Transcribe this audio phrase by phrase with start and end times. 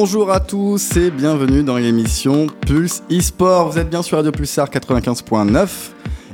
[0.00, 3.72] Bonjour à tous et bienvenue dans l'émission Pulse eSport.
[3.72, 5.68] Vous êtes bien sur Radio Pulsar 95.9.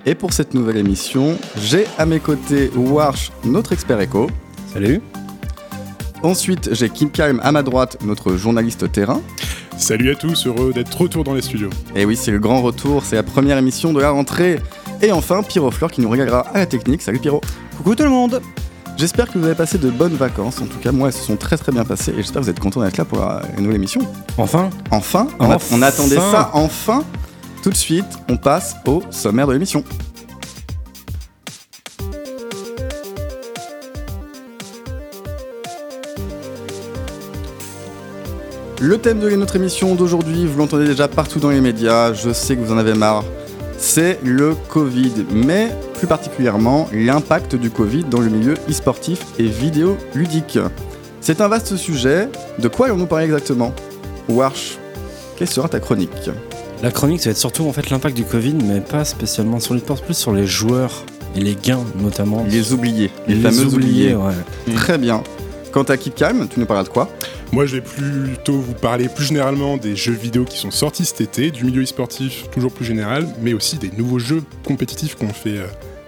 [0.05, 4.29] Et pour cette nouvelle émission, j'ai à mes côtés Warsh, notre expert éco.
[4.71, 5.01] Salut.
[6.23, 9.23] Ensuite, j'ai Kim Kalm à ma droite, notre journaliste terrain.
[9.79, 11.71] Salut à tous, heureux d'être retour dans les studios.
[11.97, 14.61] Et oui, c'est le grand retour, c'est la première émission de la rentrée.
[15.01, 17.01] Et enfin, Pyro Fleur qui nous régalera à la technique.
[17.01, 17.41] Salut Pyro.
[17.79, 18.43] Coucou tout le monde.
[18.97, 20.61] J'espère que vous avez passé de bonnes vacances.
[20.61, 22.13] En tout cas, moi, elles se sont très très bien passées.
[22.13, 24.01] Et j'espère que vous êtes contents d'être là pour la, nouvelle émission.
[24.39, 27.05] Enfin Enfin, on, a- on attendait ça enfin.
[27.63, 29.83] Tout de suite, on passe au sommaire de l'émission.
[38.81, 42.55] Le thème de notre émission d'aujourd'hui, vous l'entendez déjà partout dans les médias, je sais
[42.57, 43.25] que vous en avez marre,
[43.79, 45.71] c'est le Covid, mais
[46.05, 50.59] plus particulièrement l'impact du Covid dans le milieu e-sportif et vidéoludique.
[51.23, 52.29] C'est un vaste sujet,
[52.59, 53.73] de quoi allons-nous parler exactement?
[54.29, 54.77] Warsh,
[55.39, 56.11] quelle sera ta chronique?
[56.83, 59.73] La chronique, ça va être surtout en fait l'impact du Covid, mais pas spécialement sur
[59.73, 62.45] l'e-sport, plus sur les joueurs et les gains notamment.
[62.51, 64.15] Les oubliés, les, fameux oubliés.
[64.15, 64.75] ouais.
[64.75, 65.23] Très bien.
[65.73, 67.09] Quant à Keep Calm, tu nous parleras de quoi?
[67.51, 71.23] Moi, je vais plutôt vous parler plus généralement des jeux vidéo qui sont sortis cet
[71.23, 75.59] été, du milieu e-sportif toujours plus général, mais aussi des nouveaux jeux compétitifs qu'on fait,
[75.59, 75.67] euh,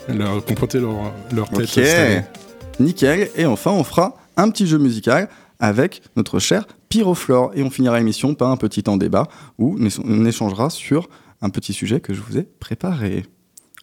[0.08, 0.42] leur,
[0.74, 3.30] leur, leur tête Ok, nickel.
[3.36, 5.28] Et enfin, on fera un petit jeu musical
[5.58, 7.52] avec notre cher Pyroflore.
[7.54, 9.28] Et on finira l'émission par un petit temps débat
[9.58, 11.08] où on échangera sur
[11.42, 13.26] un petit sujet que je vous ai préparé.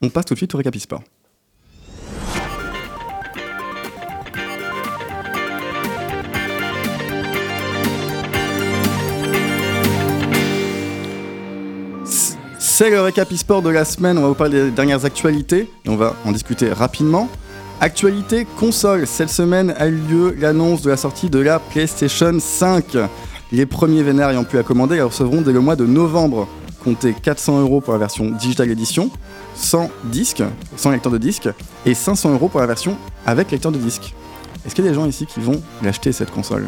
[0.02, 0.76] On passe tout de suite au récap.
[12.84, 14.18] C'est le récap e-sport de la semaine.
[14.18, 17.30] On va vous parler des dernières actualités et on va en discuter rapidement.
[17.80, 19.08] Actualité console.
[19.08, 22.98] Cette semaine a eu lieu l'annonce de la sortie de la PlayStation 5.
[23.54, 26.46] Les premiers vénères ayant pu la commander la recevront dès le mois de novembre.
[26.84, 29.10] Comptez 400 euros pour la version Digital Edition,
[29.56, 30.44] sans disque,
[30.76, 31.48] sans lecteur de disque,
[31.86, 34.14] et 500 euros pour la version avec lecteur de disque.
[34.66, 36.68] Est-ce qu'il y a des gens ici qui vont l'acheter cette console?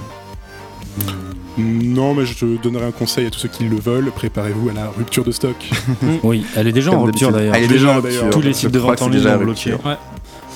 [1.57, 4.73] Non, mais je te donnerai un conseil à tous ceux qui le veulent, préparez-vous à
[4.73, 5.55] la rupture de stock.
[6.23, 7.55] Oui, elle est déjà Comme en rupture d'ailleurs.
[7.55, 8.29] Elle est déjà en Déjà, rupture.
[8.29, 9.71] Tous les sites de vente en ligne déjà ont en bloqué.
[9.71, 9.89] rupture.
[9.89, 9.97] Ouais.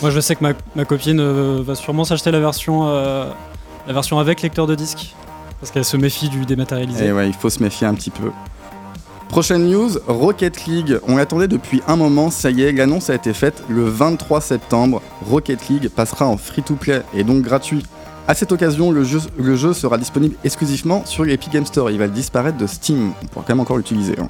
[0.01, 3.29] Moi, je sais que ma, ma copine euh, va sûrement s'acheter la version, euh,
[3.87, 5.15] la version avec lecteur de disque.
[5.59, 7.07] Parce qu'elle se méfie du dématérialisé.
[7.07, 8.31] Et ouais, il faut se méfier un petit peu.
[9.27, 10.97] Prochaine news, Rocket League.
[11.07, 15.01] On l'attendait depuis un moment, ça y est, l'annonce a été faite le 23 septembre.
[15.29, 17.85] Rocket League passera en free-to-play et donc gratuit.
[18.29, 21.89] À cette occasion, le jeu, le jeu sera disponible exclusivement sur l'Epic Game Store.
[21.89, 23.11] Il va disparaître de Steam.
[23.23, 24.13] On pourra quand même encore l'utiliser.
[24.19, 24.27] hein.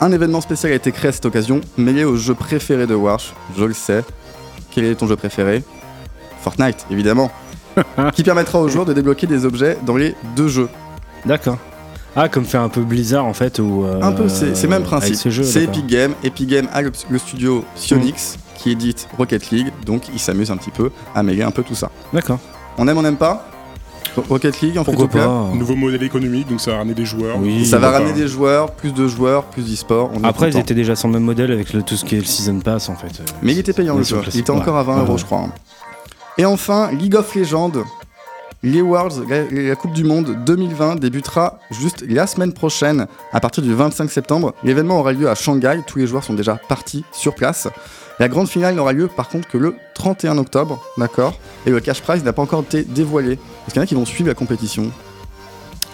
[0.00, 3.32] Un événement spécial a été créé à cette occasion, mêlé au jeu préféré de Warsh.
[3.58, 4.04] Je le sais.
[4.70, 5.64] Quel est ton jeu préféré?
[6.40, 7.32] Fortnite, évidemment.
[8.14, 10.68] qui permettra aux joueurs de débloquer des objets dans les deux jeux.
[11.24, 11.58] D'accord.
[12.14, 13.84] Ah, comme fait un peu Blizzard en fait, ou.
[13.84, 15.16] euh, Un peu, c'est le même avec principe.
[15.42, 15.64] C'est.
[15.64, 16.14] Epic Games.
[16.22, 20.56] Epic Games a le, le studio Sionix qui édite Rocket League, donc il s'amuse un
[20.56, 21.90] petit peu à mêler un peu tout ça.
[22.14, 22.38] D'accord.
[22.78, 23.46] On aime, on n'aime pas
[24.16, 27.36] Ro- Rocket League en Pourquoi pas Nouveau modèle économique, donc ça va ramener des joueurs.
[27.38, 27.66] Oui.
[27.66, 28.18] Ça va ramener pas.
[28.18, 30.10] des joueurs, plus de joueurs, plus d'e-sport.
[30.22, 32.24] Après, ils étaient déjà sur le même modèle avec le- tout ce qui est le
[32.24, 33.22] Season Pass en fait.
[33.42, 34.20] Mais il était payant le jeu.
[34.32, 35.18] Il était encore à 20 Ouais, euros, ouais.
[35.18, 35.40] je crois.
[35.40, 35.52] hein.
[36.38, 37.72] Et enfin, League of Legends.
[38.62, 43.62] Les Worlds, la, la Coupe du Monde 2020 débutera juste la semaine prochaine, à partir
[43.62, 44.54] du 25 septembre.
[44.64, 47.68] L'événement aura lieu à Shanghai, tous les joueurs sont déjà partis sur place.
[48.18, 51.38] La grande finale n'aura lieu par contre que le 31 octobre, d'accord?
[51.66, 53.32] Et le cash prize n'a pas encore été dévoilé.
[53.32, 54.90] Est-ce qu'il y en a qui vont suivre la compétition?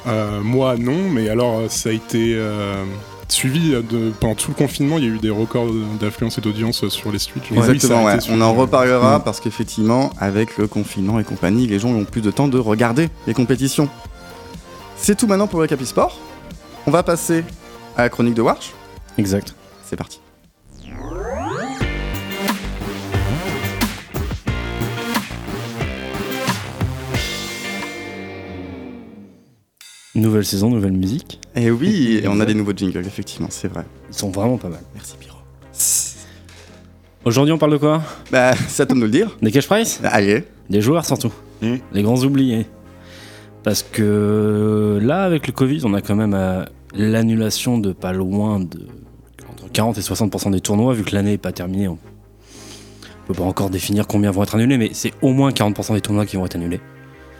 [0.06, 2.84] Euh, moi, non, mais alors euh, ça a été euh,
[3.28, 4.98] suivi de, pendant tout le confinement.
[4.98, 5.68] Il y a eu des records
[6.00, 8.18] d'affluence et d'audience sur les oui, a Exactement, ouais.
[8.30, 9.22] On en reparlera Mm.
[9.24, 13.08] parce qu'effectivement, avec le confinement et compagnie, les gens ont plus de temps de regarder
[13.26, 13.88] les compétitions.
[14.96, 16.18] C'est tout maintenant pour le Capi Sport.
[16.86, 17.44] On va passer
[17.96, 18.72] à la chronique de Warsh.
[19.18, 19.54] Exact.
[19.84, 20.20] C'est parti.
[30.14, 31.40] Nouvelle saison, nouvelle musique.
[31.56, 33.84] Et oui, et on a des nouveaux jingles, effectivement, c'est vrai.
[34.10, 34.80] Ils sont vraiment pas mal.
[34.94, 35.38] Merci Piro.
[37.24, 38.02] Aujourd'hui, on parle de quoi?
[38.30, 39.36] Bah, à toi de nous le dire.
[39.40, 40.44] Des cash price Allez.
[40.68, 41.32] Des joueurs surtout.
[41.62, 41.76] Mm.
[41.92, 42.66] Les grands oubliés.
[43.62, 46.64] Parce que là, avec le Covid, on a quand même euh,
[46.94, 48.80] l'annulation de pas loin de
[49.50, 51.88] entre 40 et 60% des tournois, vu que l'année n'est pas terminée.
[51.88, 51.98] On
[53.28, 56.26] peut pas encore définir combien vont être annulés, mais c'est au moins 40% des tournois
[56.26, 56.80] qui vont être annulés.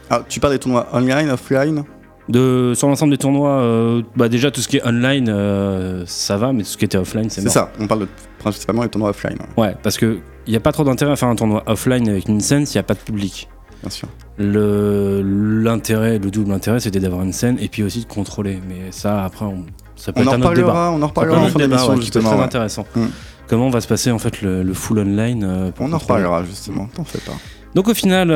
[0.08, 1.84] Alors, tu parles des tournois online, offline?
[2.32, 6.37] De, sur l'ensemble des tournois, euh, bah déjà tout ce qui est online, euh, ça
[6.37, 7.52] va, mais tout ce qui était offline, c'est C'est mort.
[7.52, 8.08] ça, on parle de,
[8.38, 9.37] principalement des tournois offline.
[9.56, 9.64] ouais.
[9.67, 12.29] Ouais, parce que il y a pas trop d'intérêt à faire un tournoi offline avec
[12.29, 13.49] une scène s'il n'y a pas de public.
[13.82, 14.08] bien sûr.
[14.38, 15.23] Le
[15.62, 18.58] l'intérêt, le double intérêt, c'était d'avoir une scène et puis aussi de contrôler.
[18.69, 19.64] Mais ça, après, on,
[19.94, 20.69] ça peut On être en un autre débat.
[20.69, 22.31] reparlera, on en reparlera en fin d'émission justement.
[22.31, 22.44] très ouais.
[22.44, 22.87] intéressant.
[22.96, 23.05] Mm.
[23.49, 26.43] Comment va se passer en fait le, le full online euh, pour On en reparlera
[26.44, 27.32] justement, t'en fais pas.
[27.75, 28.29] Donc au final,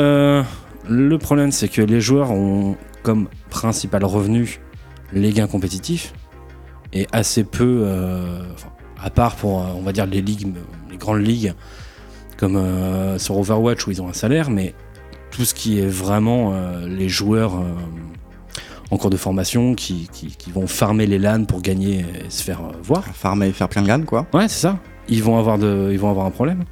[0.88, 2.76] le problème c'est que les joueurs ont
[3.06, 4.58] comme principal revenu
[5.12, 6.12] les gains compétitifs
[6.92, 8.70] et assez peu, euh, enfin,
[9.00, 10.52] à part pour euh, on va dire les ligues,
[10.90, 11.54] les grandes ligues
[12.36, 14.74] comme euh, sur Overwatch où ils ont un salaire, mais
[15.30, 17.52] tout ce qui est vraiment euh, les joueurs
[18.90, 22.42] en cours de formation qui, qui- qui vont farmer les LAN pour gagner et se
[22.42, 23.04] faire voir.
[23.14, 24.26] Farmer et faire plein de LAN, quoi.
[24.32, 24.78] Ouais, c'est ça.
[25.08, 26.64] Ils vont avoir de, ils vont avoir un problème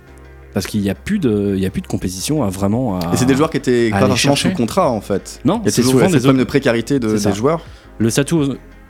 [0.54, 2.98] parce qu'il n'y a plus de, il y a plus de compétition à vraiment.
[2.98, 3.12] À...
[3.12, 5.40] Et c'est des joueurs qui étaient forcément sous contrat en fait.
[5.44, 7.60] Non, c'est souvent des problème de précarité de- des joueurs.
[7.98, 8.36] Le statut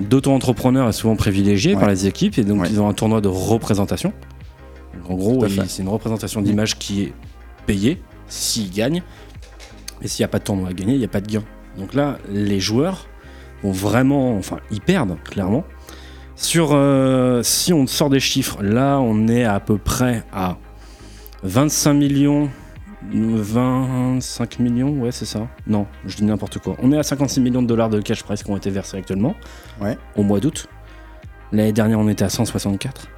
[0.00, 1.80] d'auto-entrepreneur est souvent privilégié Ouais.
[1.80, 2.68] par les équipes et donc Ouais.
[2.70, 4.12] ils ont un tournoi de représentation.
[4.94, 7.12] Donc, en gros, c'est une représentation d'image qui est
[7.66, 9.02] payée s'ils gagnent.
[10.02, 11.42] Et s'il n'y a pas de tournoi à gagner, il n'y a pas de gain.
[11.78, 13.06] Donc là, les joueurs
[13.62, 15.64] vont vraiment, enfin, ils perdent clairement.
[16.36, 20.56] Sur, euh, si on sort des chiffres, là, on est à peu près à
[21.44, 22.48] 25 millions.
[23.12, 25.46] 25 millions, ouais, c'est ça.
[25.66, 26.76] Non, je dis n'importe quoi.
[26.82, 29.34] On est à 56 millions de dollars de cash prize qui ont été versés actuellement.
[29.80, 29.98] Ouais.
[30.16, 30.66] Au mois d'août.
[31.52, 33.08] L'année dernière, on était à 164.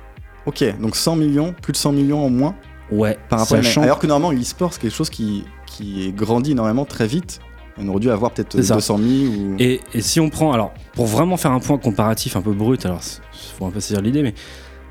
[0.47, 2.54] Ok, donc 100 millions, plus de 100 millions en moins
[2.92, 6.52] Ouais, par rapport à sachant- Alors que normalement, l'e-sport, c'est quelque chose qui, qui grandit
[6.52, 7.40] énormément très vite.
[7.78, 8.75] On aurait dû avoir peut-être C'est ça.
[8.75, 9.56] 200 000 ou.
[9.59, 12.85] Et, et si on prend, alors, pour vraiment faire un point comparatif un peu brut,
[12.87, 13.00] alors,
[13.35, 14.35] il faut un peu saisir l'idée, mais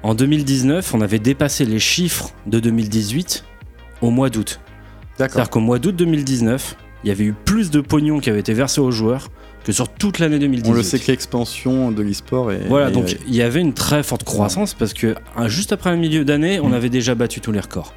[0.03, 3.43] en 2019, on avait dépassé les chiffres de 2018
[4.01, 4.59] au mois d'août.
[5.17, 8.53] C'est-à-dire qu'au mois d'août 2019, il y avait eu plus de pognon qui avait été
[8.53, 9.29] versé aux joueurs
[9.63, 10.71] que sur toute l'année 2018.
[10.71, 12.67] On le sait que l'expansion de l'e-sport est.
[12.67, 15.89] Voilà, est- donc il y avait une très forte croissance parce que hein, juste après
[15.89, 16.73] un milieu d'année, on Mm.
[16.73, 17.93] avait déjà battu tous les records.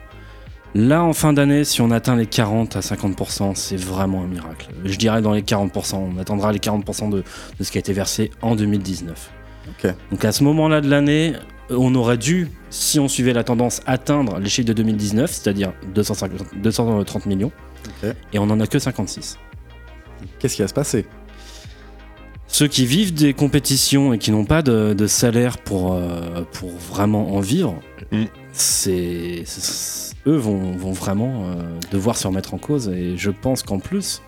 [0.74, 4.68] Là, en fin d'année, si on atteint les 40 à 50%, c'est vraiment un miracle.
[4.84, 7.22] Je dirais dans les 40%, on atteindra les 40% de,
[7.58, 9.30] de ce qui a été versé en 2019.
[9.70, 9.92] Ok.
[10.10, 11.32] Donc à ce moment-là de l'année,
[11.70, 16.46] on aurait dû, si on suivait la tendance, atteindre les chiffres de 2019, c'est-à-dire 250
[16.62, 17.52] 230 millions,
[18.32, 19.38] et on n'en a que 56.
[20.38, 21.06] Qu'est-ce qui va se passer?
[22.46, 26.70] Ceux qui vivent des compétitions et qui n'ont pas de, de salaire pour, euh, pour
[26.70, 27.78] vraiment en vivre,
[28.10, 28.24] Mm.
[28.52, 29.44] c'est-
[30.26, 31.54] eux vont, vont vraiment euh,
[31.92, 32.88] devoir se remettre en cause.
[32.88, 34.22] Et je pense qu'en plus,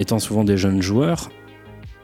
[0.00, 1.30] étant souvent des jeunes joueurs,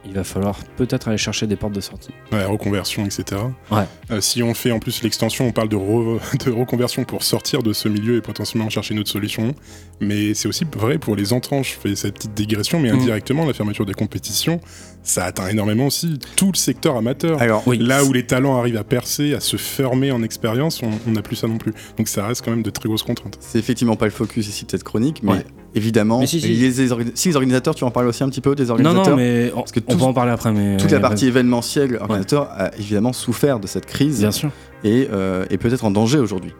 [0.07, 2.11] il va falloir peut-être aller chercher des portes de sortie.
[2.33, 3.43] Ouais, reconversion, etc.
[3.71, 3.83] Ouais.
[4.11, 7.63] Euh, si on fait en plus l'extension, on parle de, re- de reconversion pour sortir
[7.63, 9.55] de ce milieu et potentiellement chercher une autre solution.
[10.01, 11.63] Mais c'est aussi vrai pour les entrants.
[11.63, 12.95] Je fais cette petite digression, mais Mm.
[13.01, 14.61] indirectement, la fermeture des compétitions,
[15.03, 17.41] ça atteint énormément aussi tout le secteur amateur.
[17.41, 17.79] Alors, Oui.
[17.79, 21.23] Là où les talents arrivent à percer, à se fermer en expérience, on on n'a
[21.23, 21.73] plus ça non plus.
[21.99, 23.37] Donc ça reste quand même de très grosses contraintes.
[23.41, 25.45] c'est effectivement pas le focus ici de cette chronique, mais Ouais.
[25.75, 26.49] Évidemment, Mais si, si.
[26.49, 29.11] Les, orga- si les organisateurs, tu en parles aussi un petit peu des Non, organisateurs
[29.11, 30.53] non, mais on, que on tout- va en parler après.
[30.53, 34.51] Mais Toute la euh, partie événementielle, organisateur a évidemment souffert de cette crise Bien sûr.
[34.85, 36.53] et euh, est peut-être en danger aujourd'hui.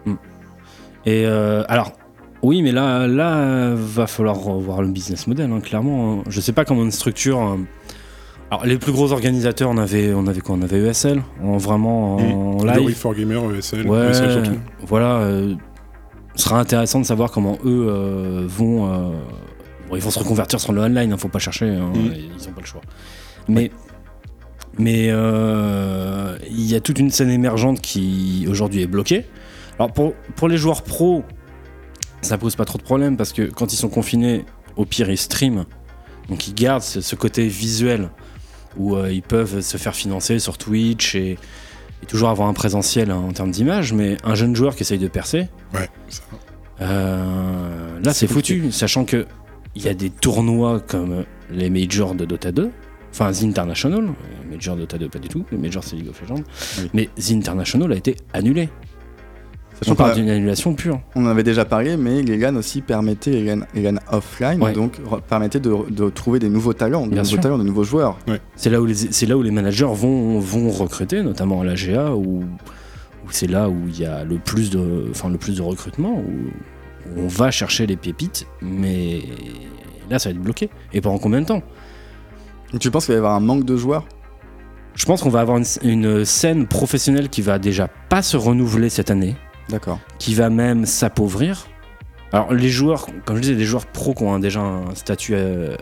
[1.07, 1.93] Et euh, alors,
[2.43, 6.21] oui, mais là, là, va falloir revoir le business model, hein, clairement.
[6.21, 6.25] hein.
[6.29, 7.59] Je sais pas comment une structure.
[8.51, 10.57] Alors, les plus gros organisateurs, on avait, on avait quoi?
[10.59, 12.97] On avait ESL, en vraiment en Glory live.
[12.97, 14.59] for Gamer, ESL, Ouais, ESL surtout.
[14.87, 15.19] voilà.
[15.19, 15.55] euh,
[16.37, 18.87] ce sera intéressant de savoir comment eux euh, vont.
[18.93, 19.11] euh,
[19.89, 22.13] bon, ils vont se reconvertir sur le online, hein, faut pas chercher, hein, Mm.
[22.39, 22.81] ils ont pas le choix.
[23.49, 23.71] Mais.
[24.79, 29.27] Mais euh, il y a toute une scène émergente qui aujourd'hui est bloquée.
[29.79, 31.25] Alors pour, pour les joueurs pros,
[32.23, 34.45] ça pose pas trop de problème parce que quand ils sont confinés,
[34.77, 35.65] au pire ils streament.
[36.29, 38.11] Donc ils gardent ce, ce côté visuel
[38.77, 41.37] où euh, ils peuvent se faire financer sur Twitch et,
[42.03, 43.93] et toujours avoir un présentiel hein, en termes d'image.
[43.93, 46.23] Mais un jeune joueur qui essaye de percer, Ouais, ça.
[46.81, 49.27] euh, là C'est foutu, sachant que
[49.75, 52.71] il y a des tournois comme les majors de Dota 2,
[53.13, 56.21] enfin The International, euh, Major Dota 2 pas du tout, les majors c'est League of
[56.23, 56.43] Legends,
[56.79, 56.91] Oui.
[56.93, 58.69] mais The International a été annulé.
[59.81, 61.01] Sachant On parle d'une annulation pure.
[61.15, 64.63] on en avait déjà parlé, mais les LAN aussi permettaient, les LAN, les LAN offline,
[64.63, 64.73] Ouais.
[64.75, 67.41] donc permettaient de, de trouver des nouveaux talents, de Bien nouveaux sûr.
[67.41, 68.19] talents, de nouveaux joueurs.
[68.57, 71.75] C'est là où les c'est là où les managers vont vont recruter, notamment à la
[71.77, 75.57] GA où, où c'est là où il y a le plus de enfin le plus
[75.57, 79.23] de recrutement où, où on va chercher les pépites, mais
[80.11, 80.69] là ça va être bloqué.
[80.93, 81.63] Et pendant combien de temps?
[82.79, 84.05] Tu penses qu'il va y avoir un manque de joueurs?
[84.95, 88.91] Je pense qu'on va avoir une, une scène professionnelle qui va déjà pas se renouveler
[88.91, 89.37] cette année.
[89.71, 89.99] D'accord.
[90.19, 91.67] qui va même s'appauvrir.
[92.33, 95.77] Alors les joueurs, comme je disais, les joueurs pros qui ont déjà un statut, euh,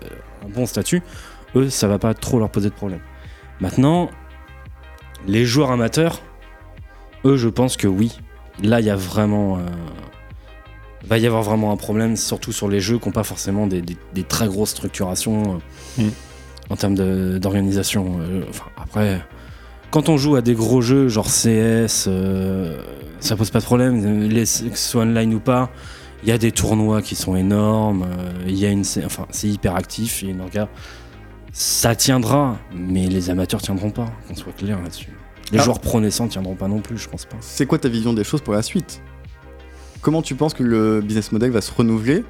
[0.45, 1.03] un bon statut,
[1.57, 3.01] eux, ça va pas trop leur poser de problème.
[3.61, 4.09] Maintenant,
[5.27, 6.21] les joueurs amateurs,
[7.25, 8.19] eux, je pense que oui.
[8.63, 9.61] Là, il y a vraiment, euh,
[11.07, 13.83] va y avoir vraiment un problème, surtout sur les jeux qui n'ont pas forcément des,
[13.83, 15.61] des- des très grosses structurations
[15.99, 16.11] euh, Mm.
[16.71, 18.21] en termes d'organisation.
[18.49, 19.21] Enfin, après,
[19.91, 22.81] quand on joue à des gros jeux genre CS, euh,
[23.21, 25.71] ça pose pas de problème, les, que ce soit online ou pas.
[26.23, 30.23] Il y a des tournois qui sont énormes, euh, il une, enfin, c'est hyper actif,
[30.23, 30.69] il y a une orga.
[31.53, 35.13] Ça tiendra, mais les amateurs tiendront pas, qu'on soit clair là-dessus.
[35.53, 35.63] Les Ah.
[35.63, 37.37] joueurs pro naissants tiendront pas non plus, je pense pas.
[37.41, 39.01] C'est quoi ta vision des choses pour la suite?
[40.03, 42.25] Comment tu penses que le business model va se renouveler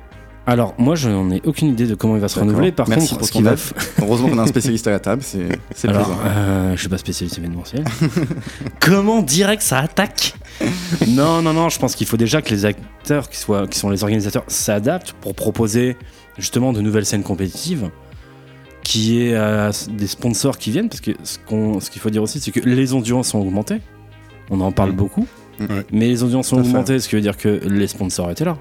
[0.50, 2.72] Alors, moi, je n'en ai aucune idée de comment il va se renouveler.
[2.72, 3.54] Par Merci contre, pour ce ton qui va.
[4.00, 5.46] Heureusement qu'on a un spécialiste à la table, c'est
[5.86, 7.84] Alors, euh, je suis pas spécialiste événementiel.
[8.80, 10.34] comment direct ça attaque?
[11.06, 11.68] Non, non, non.
[11.68, 15.12] Je pense qu'il faut déjà que les acteurs, qui, soient, qui sont les organisateurs, s'adaptent
[15.20, 15.98] pour proposer
[16.38, 17.90] justement de nouvelles scènes compétitives,
[18.82, 22.52] qui est euh, des sponsors qui viennent, parce que ce qu'il faut dire aussi, c'est
[22.52, 23.82] que les audiences ont augmenté.
[24.50, 24.96] On en parle Mhm.
[24.96, 25.26] beaucoup,
[25.92, 28.56] mais les audiences ont augmenté, ce qui veut dire que les sponsors étaient là.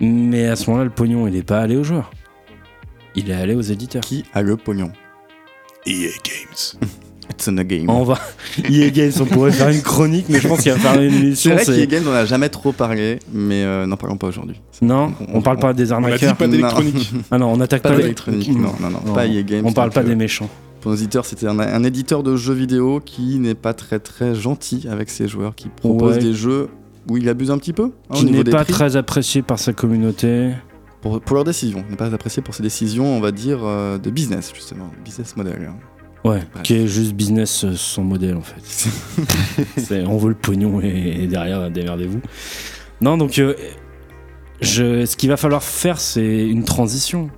[0.00, 2.10] Mais à ce moment-là, le pognon, il n'est pas allé aux joueurs.
[3.14, 4.02] Il est allé aux éditeurs.
[4.02, 4.90] Qui a le pognon
[5.86, 6.80] EA Games.
[7.30, 7.90] It's in a game.
[7.90, 8.18] On va.
[8.70, 11.18] EA Games, on pourrait faire une chronique, mais je pense qu'il va faire une C'est
[11.18, 11.54] émission.
[11.54, 14.60] vrai c'est- qu'EA Games, on n'a jamais trop parlé, mais euh, n'en parlons pas aujourd'hui.
[14.80, 16.36] Non, on parle pas des On arnaqueurs.
[16.36, 17.10] pas d'électronique.
[17.30, 18.02] Ah non, on attaque Pas pas, les.
[18.02, 19.64] d'électronique, non, non, non, Non, pas EA Games.
[19.66, 20.48] On parle donc, pas euh, des méchants.
[20.80, 24.34] Pour nos éditeurs, c'était un, un éditeur de jeux vidéo qui n'est pas très très
[24.36, 26.22] gentil avec ses joueurs, qui propose Ouais.
[26.22, 26.68] des jeux
[27.08, 28.72] où il abuse un petit peu hein, Qui n'est pas prix.
[28.72, 30.50] très apprécié par sa communauté.
[31.00, 31.84] pour, pour leurs décisions.
[31.86, 35.36] Il n'est pas apprécié pour ses décisions, on va dire, euh, de business, justement, business
[35.36, 35.68] model.
[35.70, 35.76] hein.
[36.24, 36.62] Ouais, Bref.
[36.64, 38.60] qui est juste business euh, sans modèle en fait.
[39.76, 42.20] C'est- on veut le pognon et, et derrière, démerdez-vous.
[43.00, 43.54] Non, donc, euh,
[44.60, 47.30] je, ce qu'il va falloir faire, c'est une transition.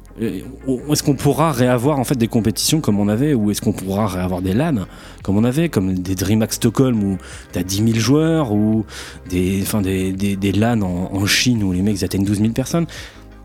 [0.66, 3.72] On- Est-ce qu'on pourra réavoir en fait des compétitions comme on avait ou est-ce qu'on
[3.72, 4.86] pourra réavoir des LAN
[5.22, 7.18] comme on avait, comme des DreamHack Stockholm où
[7.52, 8.84] t'as 10 000 joueurs ou
[9.28, 12.86] des, enfin, des, des, LAN en, Chine où les mecs atteignent 12 000 personnes?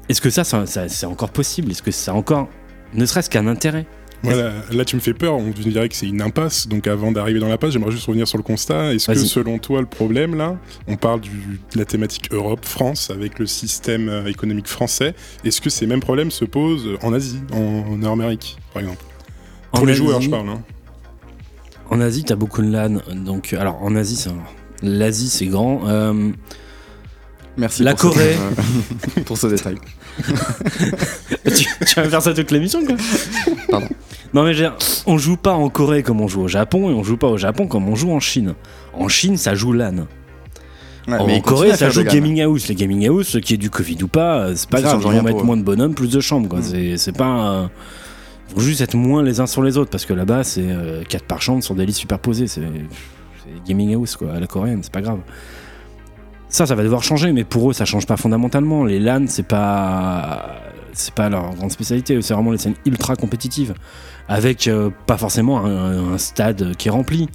[0.09, 1.71] Est-ce que ça, ça, ça- c'est encore possible?
[1.71, 2.47] Est-ce que ça a encore,
[2.93, 3.85] ne serait-ce qu'un intérêt?
[4.23, 6.67] Voilà, là tu me fais peur, on dirait que c'est une impasse.
[6.67, 8.93] Donc avant d'arriver dans l'impasse, j'aimerais juste revenir sur le constat.
[8.93, 13.37] Est-ce que selon toi le problème là, on parle du- de la thématique Europe-France avec
[13.39, 15.13] le système euh, économique français,
[15.43, 17.57] est-ce que ces mêmes problèmes se posent en Asie, en,
[17.91, 19.03] en Nord-Amérique par exemple?
[19.71, 20.49] Pour En les Asie- joueurs je parle.
[20.49, 20.61] hein.
[21.89, 23.01] En Asie, t'as beaucoup de LAN.
[23.13, 24.31] Donc, alors en Asie, c'est
[24.81, 25.81] l'Asie, c'est grand.
[25.87, 26.31] Euh,
[27.57, 28.35] Merci La pour, Corée.
[28.35, 29.75] ce- euh, pour ce détail.
[31.45, 32.95] tu, tu vas faire ça toute l'émission, quoi
[33.69, 33.87] Pardon.
[34.33, 36.89] Non, mais je veux dire, on joue pas en Corée comme on joue au Japon
[36.89, 38.55] et on joue pas au Japon comme on joue en Chine.
[38.93, 40.07] En Chine, ça joue LAN.
[41.07, 42.67] Ouais, en Corée, ça joue gaming house.
[42.67, 44.99] Les gaming house, qui est du Covid ou pas, euh, c'est pas grave.
[45.05, 46.49] Ils vont mettre moins de bonhommes, plus de chambres.
[46.49, 46.59] Quoi.
[46.59, 46.97] Mm.
[46.97, 47.51] C'est, pas.
[47.51, 47.67] euh,
[48.55, 50.65] faut juste être moins les uns sur les autres parce que là-bas, c'est
[51.09, 52.47] 4 par chambre sur des lits superposés.
[52.47, 55.19] C'est, c'est gaming house, quoi, à la coréenne, c'est pas grave.
[56.53, 58.85] Ça, ça va devoir changer, mais pour eux, ça change pas fondamentalement.
[58.85, 60.61] Les LAN, c'est pas.
[60.93, 62.21] C'est pas leur grande spécialité.
[62.21, 63.73] C'est vraiment les scènes ultra compétitives.
[64.27, 67.27] Avec euh, pas forcément un, stade qui est rempli.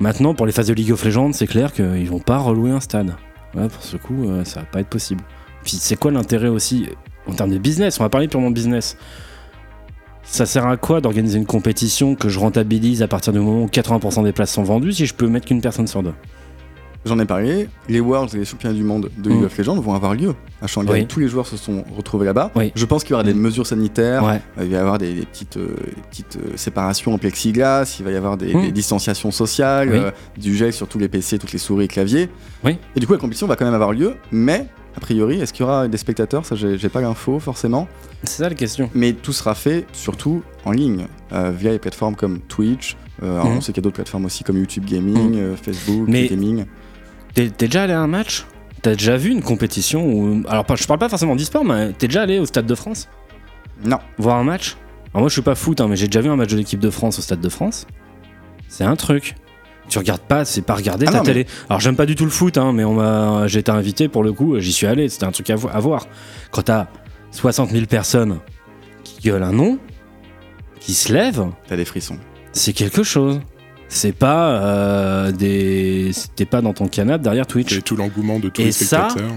[0.00, 2.80] Maintenant, pour les phases de League of Legends, c'est clair qu'ils vont pas relouer un
[2.80, 3.14] stade.
[3.52, 5.22] Pour ce coup, euh, ça va pas être possible.
[5.62, 6.88] Puis c'est quoi l'intérêt aussi
[7.26, 8.00] en termes de business?
[8.00, 8.96] On va parler purement de business.
[10.22, 13.66] Ça sert à quoi d'organiser une compétition que je rentabilise à partir du moment où
[13.66, 16.14] 80% des places sont vendues si je peux mettre qu'une personne sur deux?
[17.04, 19.44] J'en ai parlé, les Worlds et les championnats du monde de League Mm.
[19.44, 20.92] of Legends vont avoir lieu à Shanghai.
[20.92, 21.06] Oui.
[21.06, 22.50] Tous les joueurs se sont retrouvés là-bas.
[22.56, 22.72] Oui.
[22.74, 23.40] Je pense qu'il y aura des Mm.
[23.40, 24.40] mesures sanitaires, Ouais.
[24.56, 28.04] il va y avoir des, des petites, euh, des petites euh, séparations en plexiglas, il
[28.06, 28.62] va y avoir des, Mm.
[28.62, 29.98] des distanciations sociales, Oui.
[29.98, 32.28] euh, du gel sur tous les PC, toutes les souris et claviers.
[32.64, 35.66] Et du coup, la compétition va quand même avoir lieu, mais a priori, est-ce qu'il
[35.66, 36.46] y aura des spectateurs?
[36.46, 37.86] Ça, j'ai pas l'info forcément.
[38.22, 38.88] C'est ça la question.
[38.94, 42.96] Mais tout sera fait surtout en ligne, euh, via les plateformes comme Twitch.
[43.22, 43.40] euh.
[43.44, 46.64] On sait qu'il y a d'autres plateformes aussi comme YouTube Gaming, euh, Facebook Mais- Gaming.
[47.34, 48.44] T'es déjà allé à un match?
[48.82, 50.42] T'as déjà vu une compétition où...
[50.48, 53.08] Alors pas- je parle pas forcément d'e-sport, mais t'es déjà allé au Stade de France?
[53.84, 53.98] Non.
[54.18, 54.76] voir un match?
[55.12, 56.80] Alors moi je suis pas foot, hein, mais j'ai déjà vu un match de l'équipe
[56.80, 57.86] de France au Stade de France.
[58.68, 59.34] C'est un truc.
[59.88, 61.46] Tu regardes pas, c'est pas regarder Ah ta non, télé.
[61.68, 64.22] Alors j'aime pas du tout le foot, hein, mais on m'a, j'ai été invité pour
[64.22, 66.06] le coup, j'y suis allé, c'était un truc à, vo- à voir.
[66.50, 66.86] Quand t'as
[67.32, 68.38] 60 000 personnes
[69.02, 69.78] qui gueulent un nom,
[70.80, 72.18] qui se lèvent, T'as des frissons.
[72.52, 73.40] c'est quelque chose.
[73.94, 77.76] C'est pas euh, des, t'es pas dans ton canapé derrière Twitch.
[77.78, 79.32] Et tout l'engouement de tous Et les ça, spectateurs.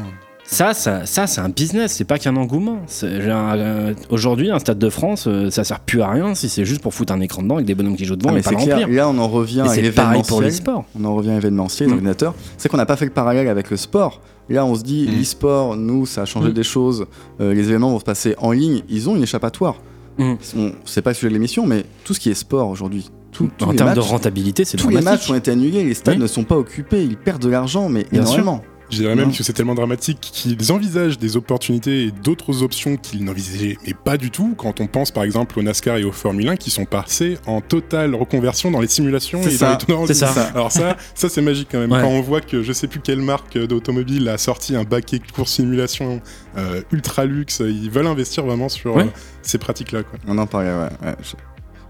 [0.49, 2.79] Ça, ça, ça c'est un business, c'est pas qu'un engouement.
[3.03, 6.81] Euh, Aujourd'hui, un stade de France, euh, ça sert plus à rien si c'est juste
[6.81, 8.51] pour foutre un écran dedans avec des bonhommes qui jouent devant Ah, et mais pas
[8.55, 8.95] clair, remplir.
[8.95, 10.43] là on en revient Et à pour l'événementiel.
[10.45, 10.85] l'e-sport.
[10.99, 11.97] On en revient à l'événementiel, les Mm.
[11.97, 12.35] ordinateurs.
[12.57, 14.21] C'est qu'on n'a pas fait le parallèle avec le sport.
[14.49, 15.17] Là, on se dit, Mm.
[15.19, 16.53] l'e-sport, nous, ça a changé Mm.
[16.53, 17.05] des choses.
[17.41, 18.81] Euh, les événements vont se passer en ligne.
[18.89, 19.75] Ils ont une échappatoire.
[20.17, 20.33] Mm.
[20.57, 23.49] On- C'est pas le sujet de l'émission, mais tout ce qui est sport aujourd'hui, tout,
[23.65, 25.83] En termes de rentabilité, c'est tous les matchs ont été annulés.
[25.83, 26.21] Les stades Oui.
[26.21, 27.03] ne sont pas occupés.
[27.03, 28.63] Ils perdent de l'argent, mais Bien énormément.
[28.89, 29.33] Je dirais même Non.
[29.33, 34.15] que c'est tellement dramatique qu'ils envisagent des opportunités et d'autres options qu'ils n'envisageaient mais pas
[34.15, 36.85] du tout quand on pense par exemple au NASCAR et au Formule 1 qui sont
[36.85, 40.29] passés en totale reconversion dans les simulations C'est et ça, dans les ça.
[40.55, 41.91] Alors ça, ça c'est magique quand même.
[41.91, 41.99] Ouais.
[42.01, 45.49] Quand on voit que je sais plus quelle marque d'automobile a sorti un baquet pour
[45.49, 46.21] simulation
[46.57, 49.03] euh, ultra luxe, ils veulent investir vraiment sur Ouais.
[49.03, 49.07] euh,
[49.41, 50.03] ces pratiques-là.
[50.03, 50.17] quoi.
[50.29, 51.07] On en parlait, ouais.
[51.09, 51.15] ouais.
[51.21, 51.35] je-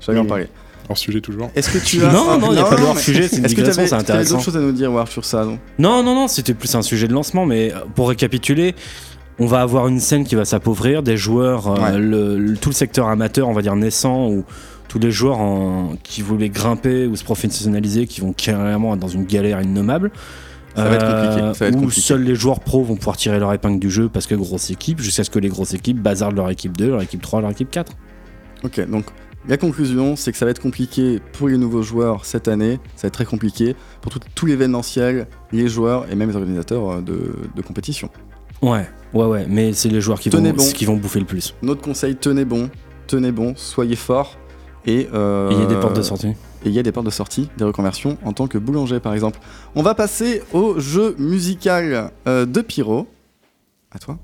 [0.04, 0.46] J'allais en Oui.
[0.90, 1.50] Hors sujet toujours.
[1.56, 2.12] Est-ce que tu as.
[2.12, 4.36] Non, non, il n'y a pas de c'est une Est-ce que tu avais, c'est intéressant.
[4.36, 6.82] d'autres choses à nous dire, War, sur ça non Non, non, non, c'était plus un
[6.82, 8.74] sujet de lancement, mais euh, pour récapituler,
[9.40, 12.76] on va avoir une scène qui va s'appauvrir, des joueurs, euh, le, le- tout le
[12.76, 14.46] secteur amateur, on va dire naissant, ou
[14.88, 19.08] tous les joueurs en- qui voulaient grimper ou se professionnaliser, qui vont carrément être dans
[19.10, 20.12] une galère innommable.
[20.76, 22.02] Ça va être compliqué, ça va être où compliqué.
[22.02, 25.02] seuls les joueurs pros vont pouvoir tirer leur épingle du jeu parce que grosse équipe,
[25.02, 27.72] jusqu'à ce que les grosses équipes bazardent leur équipe 2, leur équipe 3, leur équipe
[27.72, 27.92] 4.
[28.64, 29.06] Ok, donc
[29.48, 32.80] la conclusion, c'est que ça va être compliqué pour les nouveaux joueurs cette année.
[32.96, 36.92] Ça va être très compliqué pour tout, tout l'événementiel, les joueurs et même les organisateurs
[36.92, 38.10] euh, de, de compétition.
[38.62, 40.72] Ouais, ouais, ouais, mais c'est les joueurs qui vont, bon.
[40.74, 41.56] qui vont bouffer le plus.
[41.62, 42.70] Notre conseil, tenez bon,
[43.08, 44.38] tenez bon, soyez forts.
[44.86, 46.28] Et euh, Et il y a des portes de sortie.
[46.28, 49.14] Et il y a des portes de sortie, des reconversions en tant que boulanger par
[49.14, 49.40] exemple.
[49.76, 53.08] On va passer au jeu musical euh, de Pyro.
[53.92, 54.18] À toi.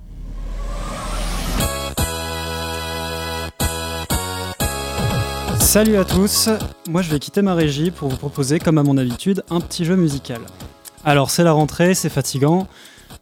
[5.73, 6.49] Salut à tous,
[6.87, 9.85] moi je vais quitter ma régie pour vous proposer, comme à mon habitude, un petit
[9.85, 10.39] jeu musical.
[11.03, 12.67] Alors c'est la rentrée, c'est fatigant,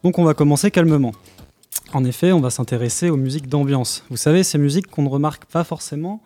[0.04, 1.14] donc on va commencer calmement.
[1.94, 4.04] En effet, on va s'intéresser aux musiques d'ambiance.
[4.10, 6.22] Vous savez, ces musiques qu'on ne remarque pas forcément,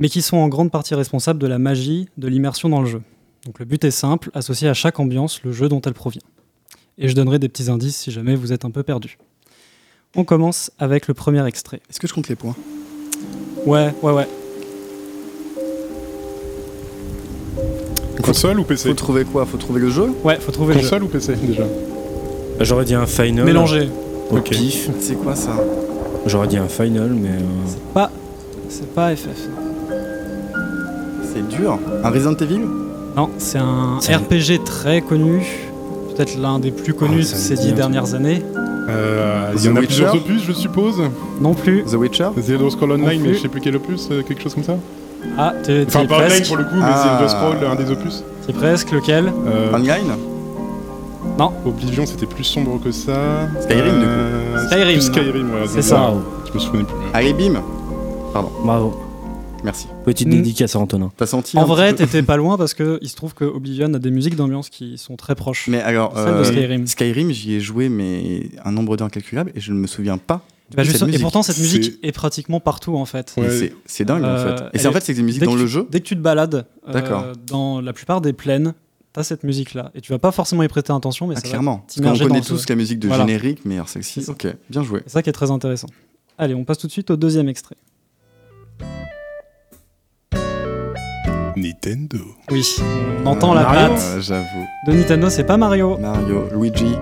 [0.00, 3.02] mais qui sont en grande partie responsables de la magie, de l'immersion dans le jeu.
[3.46, 6.26] Donc le but est simple, associer à chaque ambiance le jeu dont elle provient.
[6.98, 9.18] Et je donnerai des petits indices si jamais vous êtes un peu perdu.
[10.16, 11.80] On commence avec le premier extrait.
[11.88, 12.56] Est-ce que je compte les points?
[13.66, 14.26] Ouais, ouais, ouais.
[18.22, 20.86] Console ou PC Faut trouver quoi Faut trouver le jeu Ouais, faut trouver le jeu.
[20.88, 21.64] Console ou PC déjà
[22.60, 23.44] J'aurais dit un final.
[23.44, 23.88] Mélangé.
[24.30, 24.50] Au Ok.
[24.50, 24.90] pif.
[25.00, 25.52] C'est quoi ça
[26.26, 27.28] J'aurais dit un final, mais.
[27.30, 27.40] euh,
[27.94, 28.10] Pas,
[28.68, 29.28] c'est pas FF.
[31.32, 31.78] C'est dur.
[32.04, 32.60] Un Resident Evil
[33.16, 35.42] Non, c'est un C'est un- RPG très connu,
[36.14, 38.42] peut-être l'un des plus connus Ah, ça de me ces dit dix un dernières années.
[38.88, 41.00] Euh, Il The y en a Witcher plusieurs opus, je suppose.
[41.40, 41.84] Non plus.
[41.84, 44.54] The Witcher The Elder Scrolls Online, mais je sais plus quel opus, euh, quelque chose
[44.54, 44.76] comme ça.
[45.38, 46.46] Ah, t'es Enfin, pas online presque.
[46.48, 47.26] pour le coup, mais Ah.
[47.28, 48.22] Scrolls, un des opus.
[48.44, 50.12] T'y es presque, lequel Euh, Online
[51.64, 53.48] Oblivion, c'était plus sombre que ça.
[53.62, 54.10] Skyrim, du coup.
[54.60, 54.66] coup.
[54.66, 54.92] Skyrim.
[54.94, 55.66] Plus Skyrim, ouais.
[55.68, 55.96] C'est ça.
[55.96, 56.20] Bravo.
[56.48, 56.94] Je me souvenais plus.
[57.14, 57.62] Allez, bim
[58.64, 58.94] Bravo.
[59.64, 59.88] Merci.
[60.04, 60.30] Petite Mm.
[60.32, 61.10] dédicace à Antonin.
[61.16, 63.92] T'as senti En vrai, peu- t'étais pas loin parce que il se trouve que Oblivion
[63.92, 65.68] a des musiques d'ambiance qui sont très proches.
[65.68, 66.86] Mais alors, Celle de euh, Skyrim.
[66.86, 70.40] Skyrim, j'y ai joué, mais un nombre d'heures incalculable, et je ne me souviens pas.
[70.76, 71.20] Bah, cette et musique.
[71.22, 73.34] pourtant, cette musique est pratiquement partout en fait.
[73.36, 73.50] Ouais.
[73.50, 73.72] c'est-
[74.04, 74.62] dingue en Euh, fait.
[74.62, 75.86] Et elle c'est en fait, c'est des musiques dès dans que le tu- jeu.
[75.90, 78.74] Dès que tu te balades euh, dans la plupart des plaines,
[79.12, 79.90] t'as cette musique-là.
[79.94, 81.78] Et tu vas pas forcément y prêter attention, mais Ah, ça va clairement.
[81.78, 83.26] Parce qu'on t'immerger connaît tous la musique de Voilà.
[83.26, 83.64] générique,
[84.20, 84.32] C'est ça.
[84.32, 85.00] ok, bien joué.
[85.06, 85.88] C'est ça qui est très intéressant.
[86.38, 87.76] Allez, on passe tout de suite au deuxième extrait.
[91.56, 92.18] Nintendo.
[92.50, 92.64] Oui,
[93.24, 94.66] on entend la Mario patte Euh, J'avoue.
[94.86, 96.94] de Nintendo, c'est pas Mario Mario, Luigi,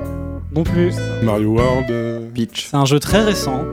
[0.53, 0.95] non plus.
[1.23, 1.91] Mario World.
[1.91, 3.65] euh, Peach, C'est un jeu très récent.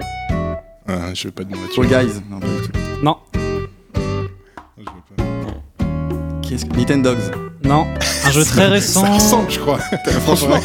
[0.87, 1.83] Ah, je veux pas de nourriture.
[1.83, 2.13] Fall Guys.
[2.29, 2.79] Non, pas du tout.
[3.03, 3.17] Non,
[4.77, 5.23] Je veux pas.
[6.41, 7.17] Qu'est-ce que- Nintendogs.
[7.63, 7.87] non,
[8.25, 9.79] un jeu très récent Ça ressemble, je crois.
[10.25, 10.59] Franchement.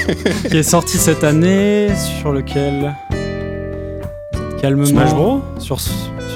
[0.51, 1.89] qui est sorti cette année,
[2.21, 2.95] sur lequel
[4.61, 5.79] calmement Smash Bros sur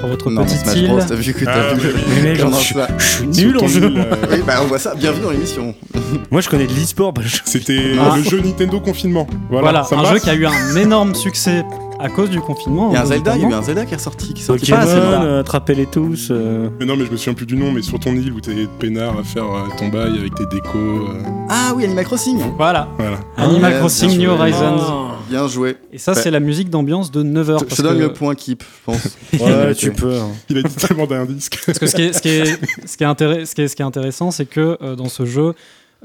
[0.04, 0.86] sur votre Non, petite Smash île.
[0.88, 1.88] Bros, t'as vu que t'as Ah, vu.
[2.22, 3.92] Mais suis- ça Je suis nul en jeu.
[3.96, 4.94] euh, Oui, bah on voit ça.
[4.94, 5.74] Bienvenue dans l'émission.
[6.30, 7.12] Moi, je connais de l'e-sport.
[7.12, 8.14] bah, je- C'était Ah.
[8.16, 9.26] le jeu Nintendo confinement.
[9.50, 11.64] Voilà, Voilà, ça un jeu qui a eu un énorme succès
[12.00, 12.90] à cause du confinement.
[12.90, 13.62] Il y a un Zelda, il y a eu notamment.
[13.62, 14.34] un Zelda qui est ressorti.
[14.34, 14.86] Qui est sorti Pokémon, pas.
[14.86, 15.22] Zelda.
[15.22, 16.28] euh, attrapez-les tous.
[16.30, 16.68] euh.
[16.80, 18.66] Mais non, mais je me souviens plus du nom, mais sur ton île où t'es
[18.78, 20.76] peinard à faire euh, ton bail avec tes décos.
[20.78, 22.38] euh, Ah oui, Animal Crossing.
[22.56, 23.18] Voilà, voilà.
[23.36, 24.30] Animal ouais, Crossing New.
[24.30, 24.76] Horizons.
[24.80, 25.00] Ah.
[25.30, 25.76] Bien joué.
[25.92, 26.20] Et ça, Ouais.
[26.20, 27.60] c'est la musique d'ambiance de 9h.
[27.68, 29.16] Je te donne le point Keep, je pense.
[29.40, 30.14] Ouais, tu peux.
[30.16, 30.28] hein.
[30.50, 31.48] Il a dit tellement d'indices.
[31.48, 32.44] que- Parce que ce qui est, ce qui est,
[32.86, 35.08] ce qui est, intéress- ce qui est- ce qui est intéressant, c'est que euh, dans
[35.08, 35.54] ce jeu,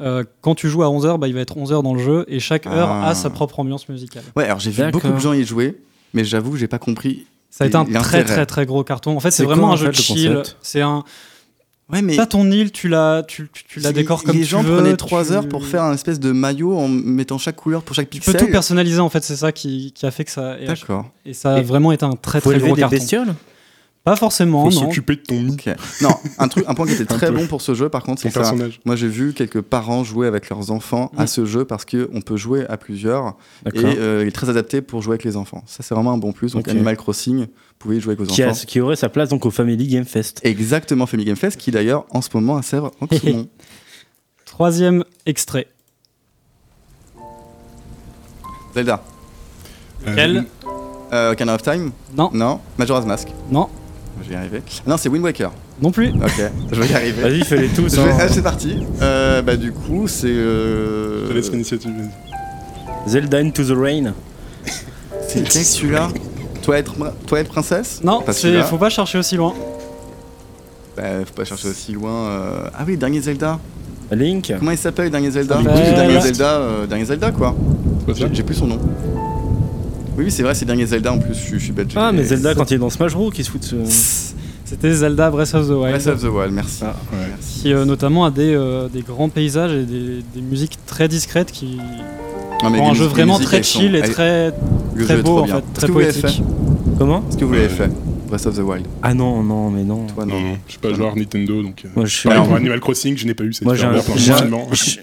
[0.02, 2.40] euh, quand tu joues à 11h, bah, il va être 11h dans le jeu et
[2.40, 3.10] chaque heure Ah.
[3.10, 4.24] a sa propre ambiance musicale.
[4.36, 5.78] Ouais, alors j'ai vu beaucoup de gens y jouer,
[6.14, 7.26] mais j'avoue que j'ai pas compris.
[7.50, 9.16] Ça a été un très très très gros carton.
[9.16, 10.44] En fait, c'est vraiment quoi, un jeu de chill.
[10.62, 11.04] C'est un.
[11.92, 14.48] Ouais, mais T'as ton île, tu la, tu, tu- tu la décores comme les tu
[14.48, 14.76] gens veux.
[14.76, 17.96] prenaient 3 tu- heures pour faire un espèce de maillot en mettant chaque couleur pour
[17.96, 18.46] chaque Tu peux pixel.
[18.46, 20.56] tout personnaliser en fait, c'est ça qui, qui a fait que ça.
[20.68, 21.10] D'accord.
[21.26, 22.96] et ça a Et vraiment été un très très gros des carton.
[22.96, 23.34] bestioles
[24.06, 24.82] Pas forcément, Faut non.
[24.88, 25.76] s'occuper de ton nid, Ok.
[26.02, 26.10] Non,
[26.40, 28.40] un truc, un point qui était très bon pour ce jeu, par contre, c'est ça.
[28.40, 28.80] personnage.
[28.86, 31.28] Moi, j'ai vu quelques parents jouer avec leurs enfants à Mm.
[31.28, 33.36] ce jeu parce que on peut jouer à plusieurs
[33.66, 35.64] et euh, il est très adapté pour jouer avec les enfants.
[35.68, 36.54] Ça, c'est vraiment un bon plus.
[36.54, 36.70] Donc, Ok.
[36.70, 38.64] Animal Crossing, vous pouvez y jouer avec vos Qui, a- enfants.
[38.66, 40.40] qui aurait sa place donc au Family Game Fest.
[40.44, 43.48] Exactement, Family Game Fest, qui d'ailleurs, en ce moment, a Sèvres en Toulon.
[44.46, 45.68] Troisième extrait.
[48.74, 49.04] Zelda.
[50.08, 50.46] Euh, Quel
[51.12, 51.92] Euh, Ocarina of Time?
[52.16, 52.60] Non, Non.
[52.78, 53.28] Majora's Mask?
[53.52, 53.68] non,
[54.24, 54.62] Je vais y arriver.
[54.86, 55.52] Non, c'est Wind Waker.
[55.82, 56.10] non plus.
[56.10, 57.22] Ok, je vais y arriver.
[57.22, 57.96] Vas-y, fais-les tous.
[57.96, 58.18] Je vais- hein.
[58.22, 58.78] ah, c'est parti.
[59.02, 60.28] Euh, bah du coup, c'est.
[60.28, 61.24] Euh...
[61.26, 61.92] Je te laisse l'initiative.
[61.98, 63.10] vas-y.
[63.10, 64.14] Zelda Into the Rain.
[65.28, 66.10] C'est lequel celui-là?
[66.62, 68.02] Toilette, pr- Toilette princesse?
[68.04, 68.64] Non, Pas c'est celui-là.
[68.66, 69.54] faut pas chercher aussi loin.
[70.98, 72.12] Bah, faut pas chercher aussi loin.
[72.30, 72.70] euh.
[72.78, 73.58] Ah oui, dernier Zelda.
[74.12, 74.52] Link.
[74.60, 75.58] Comment il s'appelle, le dernier Zelda?
[75.60, 77.56] Oui, le dernier Zelda, euh, dernier Zelda quoi.
[78.34, 78.80] J'ai plus son nom.
[80.20, 81.34] Oui, oui, c'est vrai, c'est dernier Zelda en plus.
[81.34, 81.88] Je, suis- je suis bête.
[81.96, 83.76] Ah, mais Zelda, quand il est dans Smash Bros, qui se fout de ce.
[84.66, 85.92] C'était Zelda Breath of the Wild.
[85.96, 86.80] Breath of the Wild, merci.
[86.84, 87.18] Ah, ouais.
[87.30, 87.62] Merci.
[87.62, 91.52] Qui euh, notamment a des, euh, des grands paysages et des, des musiques très discrètes
[91.52, 91.78] qui
[92.64, 94.54] Non, mais un jeu vraiment très sont- chill et très,
[94.94, 96.44] le très beau en fait, très poétique.
[97.00, 97.90] Comment Est-ce que vous l'avez fait
[98.28, 98.86] Breath of the Wild?
[99.02, 100.06] Ah non, non, mais non.
[100.14, 100.50] Toi, Non, non.
[100.50, 101.82] non, je suis pas joueur Nintendo donc.
[101.86, 102.24] euh, Moi, je suis.
[102.26, 103.94] pareil Alors, pour Animal Crossing, je n'ai pas eu cette Moi, j'ai un-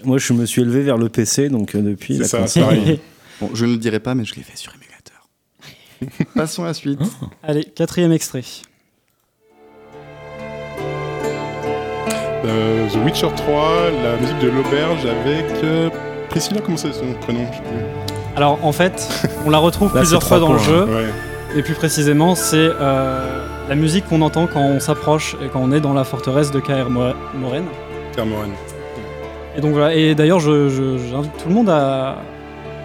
[0.05, 2.17] moi, je me suis élevé vers le PC, donc euh, depuis.
[2.17, 2.99] C'est ça, pareil.
[3.41, 4.96] Bon, je ne le dirai pas, mais je l'ai fait sur émulateur.
[6.35, 6.99] Passons à la suite.
[7.43, 8.43] Allez, quatrième extrait.
[12.45, 13.69] Euh, The Witcher 3,
[14.03, 15.89] la musique de l'auberge avec euh,
[16.29, 18.35] Priscilla, comment c'est son prénom Je sais plus.
[18.35, 19.09] Alors en fait,
[19.45, 21.09] on la retrouve Là, plusieurs c'est fois dans le jeu, Ouais.
[21.55, 25.71] et plus précisément, c'est euh, la musique qu'on entend quand on s'approche et quand on
[25.71, 27.65] est dans la forteresse de Kaer Mo- Morhen.
[28.15, 28.49] Carmoran.
[29.57, 32.17] Et donc voilà, et d'ailleurs, je- je- j'invite tout le monde à,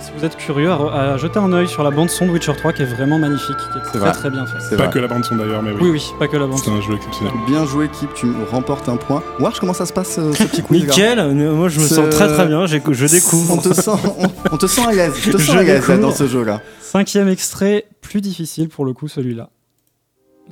[0.02, 2.72] si vous êtes curieux, à, jeter un œil sur la bande son de Witcher 3
[2.72, 4.12] qui est vraiment magnifique, qui est très vrai.
[4.12, 4.60] très bien faite.
[4.60, 4.92] C'est Pas vrai.
[4.92, 5.78] que la bande son d'ailleurs, mais oui.
[5.82, 6.76] Oui, oui, pas que la bande C'est son.
[6.76, 7.32] un jeu exceptionnel.
[7.46, 8.12] Bien joué, équipe.
[8.14, 9.22] Tu me remportes un point.
[9.40, 12.08] Warch, comment ça se passe euh, ce petit quiz Nickel, euh, moi je me sens
[12.10, 13.62] très très bien, je On découvre.
[13.62, 15.14] te sent, on, on te sent à l'aise.
[15.22, 16.60] Je te Je sens à l'aise dans ce jeu-là.
[16.80, 19.48] Cinquième extrait, plus difficile pour le coup celui-là.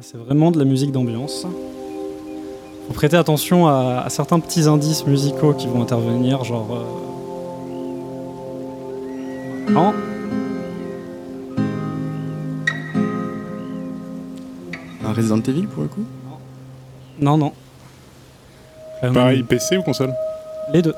[0.00, 1.46] C'est vraiment de la musique d'ambiance.
[2.86, 6.68] Faut prêter attention à, à certains petits indices musicaux qui vont intervenir, genre.
[6.72, 7.09] euh,
[9.70, 9.94] Non.
[15.04, 16.04] Un Resident Evil pour le coup
[17.20, 17.52] Non, non.
[19.02, 20.12] Euh, Pareil, PC ou console
[20.72, 20.94] Les deux.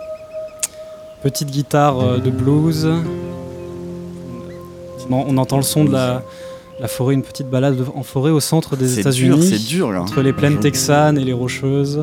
[1.23, 2.89] Petite guitare euh, de blues.
[5.11, 6.23] On, on entend le son de la,
[6.81, 9.47] la forêt, une petite balade de- en forêt au centre des C'est dur, États-Unis.
[9.49, 10.01] c'est dur là.
[10.03, 12.03] Entre les plaines texanes et les rocheuses.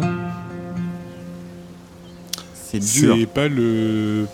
[2.53, 3.15] C'est dur.
[3.19, 4.25] C'est pas le.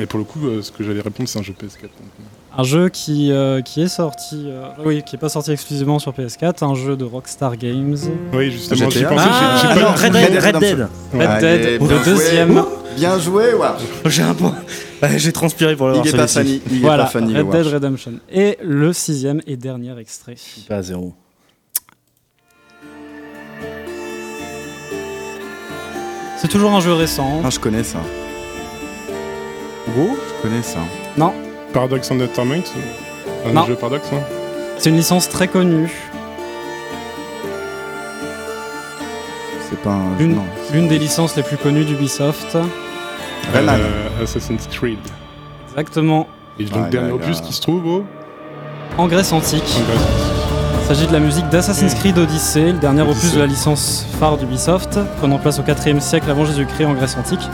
[0.00, 1.82] Mais pour le coup, euh, ce que j'allais répondre, c'est un jeu PS4.
[1.82, 5.52] donc, euh, Un jeu qui, euh, qui est sorti, euh, oui, qui est pas sorti
[5.52, 7.98] exclusivement sur PS4, un jeu de Rockstar Games.
[8.32, 8.98] Oui, justement, GTA.
[8.98, 9.28] j'y pensais.
[9.30, 10.88] Ah, j'ai- j'ai pas non, Red Dead, Red Dead Red Dead.
[11.12, 12.04] Red Allez, Dead, le joué.
[12.06, 12.64] deuxième.
[12.96, 13.82] Bien joué, Warch.
[14.06, 14.54] J'ai un point.
[15.18, 16.62] J'ai transpiré pour l'avoir Il est pas funny.
[16.70, 17.66] Il est Voilà, pas funny, le Red Dead.
[17.74, 18.12] Redemption.
[18.32, 20.36] Et le sixième et dernier extrait.
[20.66, 21.12] Pas à zéro.
[26.38, 27.42] C'est toujours un jeu récent.
[27.44, 27.98] Ah, je connais ça.
[29.88, 30.78] Go Je connais ça.
[31.72, 32.62] Paradox Entertainment
[33.46, 33.64] Un Non.
[33.66, 34.22] jeu Paradox, non
[34.78, 35.90] C'est une licence très connue.
[39.68, 40.16] C'est pas un.
[40.18, 40.44] L'une Non.
[40.72, 42.56] l'une des licences les plus connues d'Ubisoft.
[43.52, 43.80] Rayman.
[43.80, 44.98] Euh, Assassin's Creed.
[45.70, 46.26] Exactement.
[46.58, 48.04] Et donc, Ah, dernier opus qui se trouve au.
[48.98, 49.62] En Grèce antique.
[49.76, 50.06] en Grèce.
[50.82, 54.36] Il s'agit de la musique d'Assassin's Creed Odyssey, le dernier opus de la licence phare
[54.36, 57.48] d'Ubisoft, prenant place au 4e siècle avant Jésus-Christ en Grèce antique.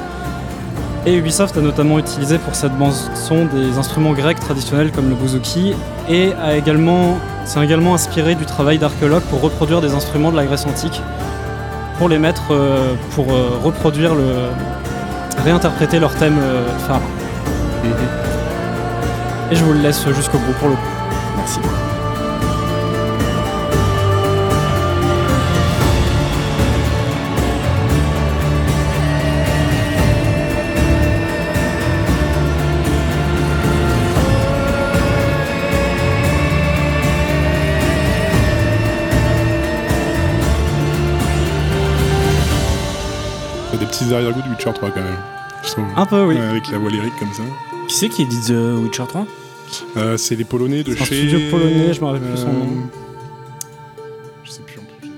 [1.08, 5.14] Et Ubisoft a notamment utilisé pour cette bande son des instruments grecs traditionnels comme le
[5.14, 5.72] bouzouki
[6.08, 10.44] et a également, s'est également inspiré du travail d'archéologues pour reproduire des instruments de la
[10.44, 11.00] Grèce antique,
[11.98, 14.48] pour les mettre, euh, pour euh, reproduire le,
[15.44, 17.00] réinterpréter leur thème euh, phare.
[19.52, 20.80] Et je vous le laisse jusqu'au bout pour le coup.
[21.36, 21.60] Merci.
[43.98, 45.16] Petits arrière-goûts de Witcher 3 quand même.
[45.64, 45.84] Je trouve.
[45.96, 46.34] Un peu, oui.
[46.36, 47.42] Ouais, avec la voix lyrique comme ça.
[47.88, 49.26] Qui c'est qui dit The Witcher 3
[49.96, 51.28] Euh, c'est les Polonais de C'est un chez.
[51.28, 52.66] studio polonais, je me rappelle plus son nom.
[54.44, 55.10] Je sais plus en plus.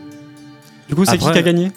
[0.88, 1.70] Du coup, c'est qui Après- qui a gagné?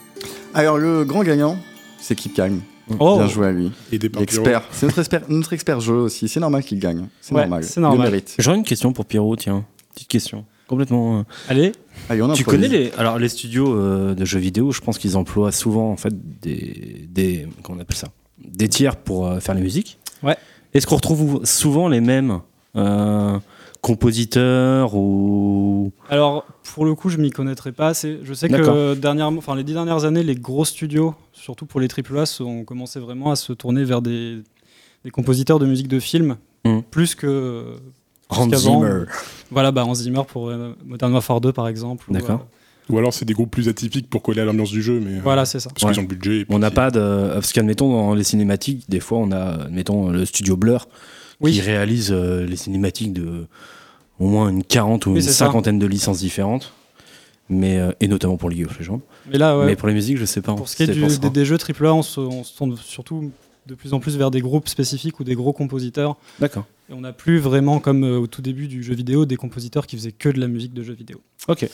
[0.53, 1.57] Alors, le grand gagnant,
[1.99, 2.61] c'est Keep Calm.
[2.99, 3.71] Oh, Bien joué à lui.
[3.89, 4.19] Pyro.
[4.19, 4.63] L'expert.
[4.71, 6.27] C'est notre expert, notre expert jeu aussi.
[6.27, 7.07] C'est normal qu'il gagne.
[7.21, 7.63] C'est Ouais, normal.
[7.63, 7.99] c'est normal.
[7.99, 8.35] Il le mérite.
[8.37, 9.63] J'aurais une question pour Pierrot, tiens.
[9.93, 10.45] Petite question.
[10.67, 11.19] Complètement.
[11.19, 11.71] euh, Allez,
[12.09, 15.51] On Tu connais les alors les studios euh, de jeux vidéo, je pense qu'ils emploient
[15.51, 18.09] souvent en fait des des comment on appelle ça?
[18.37, 19.97] Des tiers pour euh, faire les musiques.
[20.23, 20.35] Ouais.
[20.73, 22.39] Est-ce qu'on retrouve souvent les mêmes
[22.75, 23.39] euh,
[23.81, 25.91] compositeurs ou?
[26.09, 28.19] Alors pour le coup, je m'y connaîtrais pas assez.
[28.23, 31.87] Je sais que dernièrement, enfin les dix dernières années, les gros studios, surtout pour les
[31.87, 34.39] AAA, ont commencé vraiment à se tourner vers des,
[35.03, 36.79] des compositeurs de musique de film Mm.
[36.89, 37.75] Plus que.
[38.31, 39.03] Hans Zimmer.
[39.51, 42.05] Voilà, bah, Hans Zimmer pour euh, Modern Warfare 2 par exemple.
[42.09, 42.45] ou, D'accord.
[42.89, 45.17] euh, Ou alors c'est des groupes plus atypiques pour coller à l'ambiance du jeu, mais
[45.17, 45.69] euh, voilà, c'est ça.
[45.69, 45.91] parce Ouais.
[45.91, 46.45] qu'ils ont le budget.
[46.49, 47.31] On n'a pas de.
[47.33, 50.87] Parce qu'admettons, dans les cinématiques, des fois, on a, admettons, le studio Blur
[51.41, 51.51] Oui.
[51.53, 53.45] qui réalise euh, les cinématiques de
[54.19, 55.45] au moins une quarante ou Oui, une ça.
[55.45, 56.73] cinquantaine de licences différentes.
[57.49, 59.01] Mais, euh, et notamment pour League of Legends.
[59.29, 60.53] Mais là, ouais, Mais pour les musiques, je sais pas.
[60.53, 63.29] pour ce qui est du- des jeux AAA, on se, on se tourne surtout
[63.71, 66.17] de plus en plus vers des groupes spécifiques ou des gros compositeurs.
[66.39, 66.65] D'accord.
[66.89, 69.87] Et on n'a plus vraiment, comme euh, au tout début du jeu vidéo, des compositeurs
[69.87, 71.21] qui faisaient que de la musique de jeux vidéo.
[71.47, 71.69] Ok.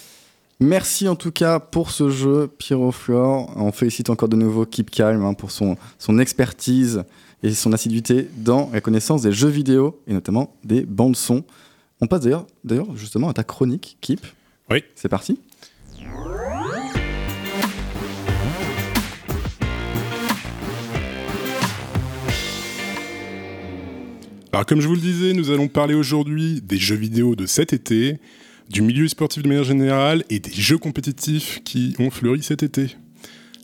[0.60, 3.52] Merci en tout cas pour ce jeu, Pyroflore.
[3.56, 7.04] On félicite encore de nouveau Keep Calm hein, pour son, son expertise
[7.42, 11.44] et son assiduité dans la connaissance des jeux vidéo et notamment des bandes son.
[12.00, 14.22] On passe d'ailleurs, d'ailleurs justement à ta chronique, Keep.
[14.70, 14.84] Oui.
[14.96, 15.40] C'est parti.
[24.54, 27.74] Alors comme je vous le disais, nous allons parler aujourd'hui des jeux vidéo de cet
[27.74, 28.18] été,
[28.70, 32.96] du milieu sportif de manière générale et des jeux compétitifs qui ont fleuri cet été.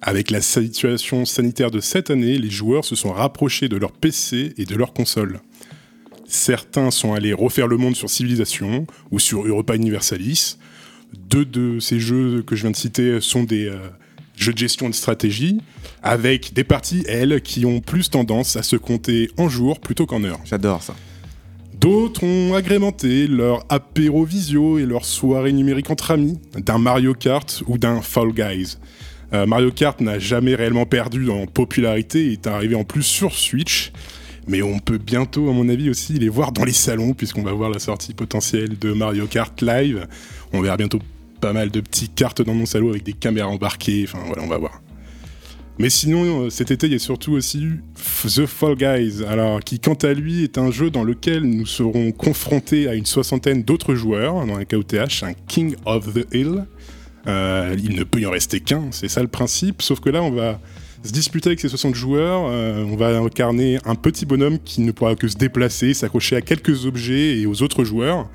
[0.02, 4.54] Avec la situation sanitaire de cette année, les joueurs se sont rapprochés de leur PC
[4.58, 5.39] et de leur console.
[6.28, 10.58] Certains sont allés refaire le monde sur Civilization ou sur Europa Universalis.
[11.13, 13.78] Deux de ces jeux que je viens de citer sont des euh,
[14.43, 15.60] jeux de gestion de stratégie,
[16.03, 20.23] avec des parties, elles, qui ont plus tendance à se compter en jours plutôt qu'en
[20.23, 20.39] heures.
[20.45, 20.95] J'adore ça.
[21.73, 27.63] D'autres ont agrémenté leur apéro visio et leur soirée numérique entre amis d'un Mario Kart
[27.67, 28.77] ou d'un Fall Guys.
[29.34, 33.34] Euh, Mario Kart n'a jamais réellement perdu en popularité et est arrivé en plus sur
[33.34, 33.91] Switch.
[34.47, 37.53] Mais on peut bientôt, à mon avis, aussi les voir dans les salons, puisqu'on va
[37.53, 40.08] voir la sortie potentielle de Mario Kart Live.
[40.51, 40.99] On verra bientôt
[41.43, 44.06] pas mal de petits cartes dans mon salon avec des caméras embarquées.
[44.08, 44.82] Enfin voilà, on va voir.
[45.77, 47.67] Mais sinon, euh, cet été, il y a surtout aussi
[48.23, 52.13] The Fall Guys, alors qui, quant à lui, est un jeu dans lequel nous serons
[52.13, 56.65] confrontés à une soixantaine d'autres joueurs, dans un KOTH, un King of the Hill.
[57.27, 60.23] Euh, il ne peut y en rester qu'un, c'est ça le principe, sauf que là,
[60.23, 60.62] on va
[61.03, 64.93] se disputer avec ces 60 joueurs, euh, on va incarner un petit bonhomme qui ne
[64.93, 68.29] pourra que se déplacer, s'accrocher à quelques objets et aux autres joueurs.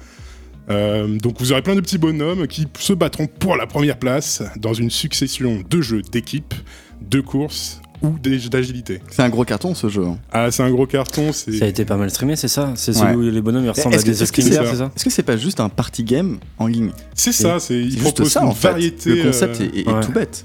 [0.71, 4.43] Euh, donc vous aurez plein de petits bonhommes qui se battront pour la première place
[4.57, 6.55] dans une succession de jeux d'équipe,
[7.01, 9.01] de courses ou d'agilité.
[9.11, 10.05] C'est un gros carton ce jeu.
[10.05, 10.19] hein.
[10.31, 11.33] Ah, c'est un gros carton.
[11.33, 12.73] C'est Ça a été pas mal streamé, c'est ça?
[12.77, 13.15] C'est Ouais.
[13.15, 14.91] où les bonhommes ils ressemblent à Est-ce que- des Eskimos, c'est- ça?
[14.95, 16.91] Est-ce que c'est pas juste un party game en ligne?
[17.15, 17.59] C'est ça.
[17.59, 18.69] C'est il propose ça une en fait.
[18.69, 19.11] variété.
[19.17, 20.01] Le concept euh, est, est- est ouais.
[20.01, 20.45] tout bête.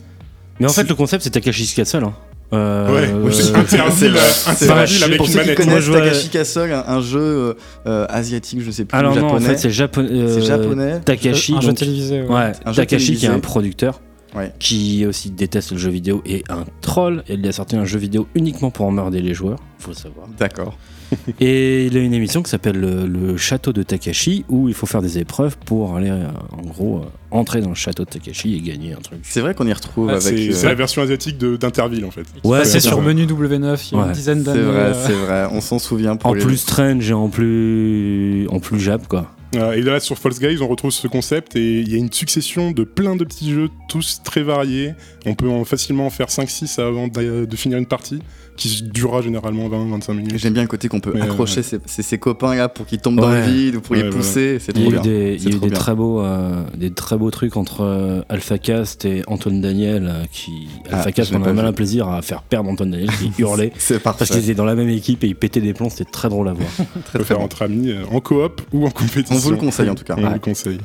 [0.60, 2.04] Mais en fait, le concept, c'est Takashi's Castle.
[2.06, 2.14] Hein.
[2.52, 4.06] Euh, Ouais, euh, c'est interdit,
[4.48, 5.66] interdit avec une manette.
[5.88, 7.54] Moi, Takashi Castle, un, un jeu euh,
[7.88, 9.46] euh, asiatique, je sais plus, Alors non, en japonais.
[9.50, 10.10] fait, c'est japonais.
[10.10, 11.00] C'est euh, japonais.
[11.04, 12.22] Takashi, un jeu donc- télévisé.
[12.22, 12.28] ouais.
[12.28, 14.02] Ouais, Un jeu Takashi qui est un producteur
[14.36, 14.52] Ouais.
[14.60, 17.24] qui aussi déteste le jeu vidéo et un troll.
[17.28, 20.28] Et il a sorti un jeu vidéo uniquement pour emmerder les joueurs, faut le savoir.
[20.40, 20.76] D'accord.
[21.40, 24.86] Et il a une émission qui s'appelle le, le château de Takashi où il faut
[24.86, 28.56] faire des épreuves pour aller euh, en gros euh, entrer dans le château de Takashi
[28.56, 29.20] et gagner un truc.
[29.24, 30.24] C'est vrai qu'on y retrouve Ah, avec.
[30.24, 32.26] c'est euh, c'est la version asiatique d'Interville en fait.
[32.44, 34.08] Ouais, c'est sur menu W9 il y a Ouais.
[34.08, 34.62] une dizaine C'est d'années.
[34.62, 35.48] vrai, euh, c'est vrai.
[35.52, 39.32] On s'en souvient pour En plus strange et en plus en plus jap quoi.
[39.76, 42.72] Et là sur False Guys on retrouve ce concept et il y a une succession
[42.72, 44.94] de plein de petits jeux tous très variés.
[45.28, 48.20] On peut en- facilement en faire 5-6 avant de finir une partie
[48.56, 50.38] qui durera généralement 20-25 minutes.
[50.38, 52.86] J'aime bien le côté qu'on peut Mais, euh, accrocher ses, ses- ses copains là pour
[52.86, 53.48] qu'ils tombent dans le Ouais.
[53.52, 54.58] vide ou pour les Ouais, pousser.
[54.60, 55.12] C'est Il y a trop eu bien.
[55.12, 55.80] des, il y C'est a eu trop des bien.
[55.80, 60.24] très beaux euh, des très beaux trucs entre euh, Alpha Cast et Antoine Daniel euh,
[60.32, 60.52] qui
[60.92, 63.72] Ah, Alpha Cast on a pas un plaisir à faire perdre Antoine Daniel qui hurlait
[63.78, 64.34] C'est parce parfait.
[64.36, 66.54] qu'ils étaient dans la même équipe et ils pétaient des plombs c'était très drôle à
[66.54, 66.70] voir.
[66.76, 67.44] Très, On peut très faire bon.
[67.46, 69.36] entre amis, euh, en coop ou en compétition.
[69.36, 70.16] On vous le conseille en tout cas.
[70.18, 70.78] On vous le conseille.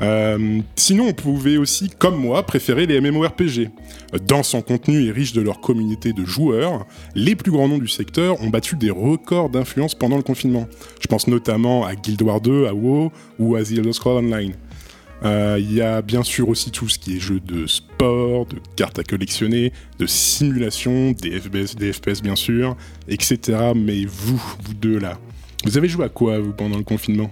[0.00, 3.70] Euh, sinon, on pouvait aussi, comme moi, préférer les MMORPG.
[4.26, 7.88] Dense en contenu et riche de leur communauté de joueurs, les plus grands noms du
[7.88, 10.66] secteur ont battu des records d'influence pendant le confinement.
[11.00, 14.54] Je pense notamment à Guild Wars 2, à WoW ou à The Elder Scrolls Online.
[15.24, 18.56] Euh, Il y a bien sûr aussi tout ce qui est jeux de sport, de
[18.76, 22.76] cartes à collectionner, de simulation, des FPS, bien sûr,
[23.08, 23.72] etc.
[23.76, 25.18] Mais vous, vous deux là,
[25.64, 27.30] vous avez joué à quoi pendant le confinement?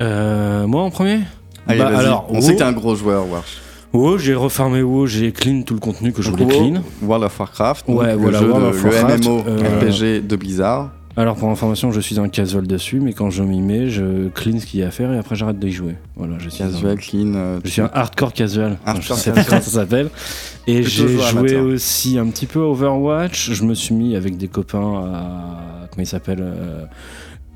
[0.00, 1.20] Euh, moi en premier?
[1.66, 3.58] Allez, Bah, alors, on WoW- sait que t'es un gros joueur, Warsh.
[3.92, 6.82] WoW j'ai refarmé WoW j'ai clean tout le contenu que je voulais WoW, clean.
[7.02, 10.90] World of Warcraft, donc Ouais, le voilà, jeu World le MMO euh, RPG de Blizzard.
[11.16, 14.60] Alors pour information je suis un casual dessus mais quand je m'y mets je clean
[14.60, 15.96] ce qu'il y a à faire et après j'arrête d'y jouer.
[16.16, 17.32] Voilà je suis un- Casual, clean.
[17.34, 18.78] euh, Je suis un hardcore casual.
[18.86, 19.50] Hardcore je sais pas casual.
[19.50, 20.08] comment ça s'appelle.
[20.68, 21.64] Et j'ai joué amateur.
[21.66, 23.50] aussi un petit peu Overwatch.
[23.52, 25.86] Je me suis mis avec des copains à.
[25.90, 26.84] Comment il s'appelle euh,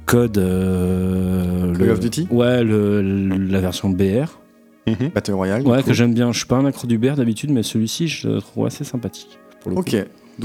[0.07, 0.39] Code.
[0.39, 4.39] euh, Call le- of Duty Ouais, le- le- la version BR.
[4.87, 5.11] Mhm.
[5.15, 5.63] Battle Royale.
[5.67, 5.89] Ouais, coup.
[5.89, 6.31] que j'aime bien.
[6.33, 9.39] Je suis pas un accro du BR d'habitude, mais celui-ci, je le trouve assez sympathique.
[9.61, 9.91] Pour le Ok.
[9.91, 9.97] coup.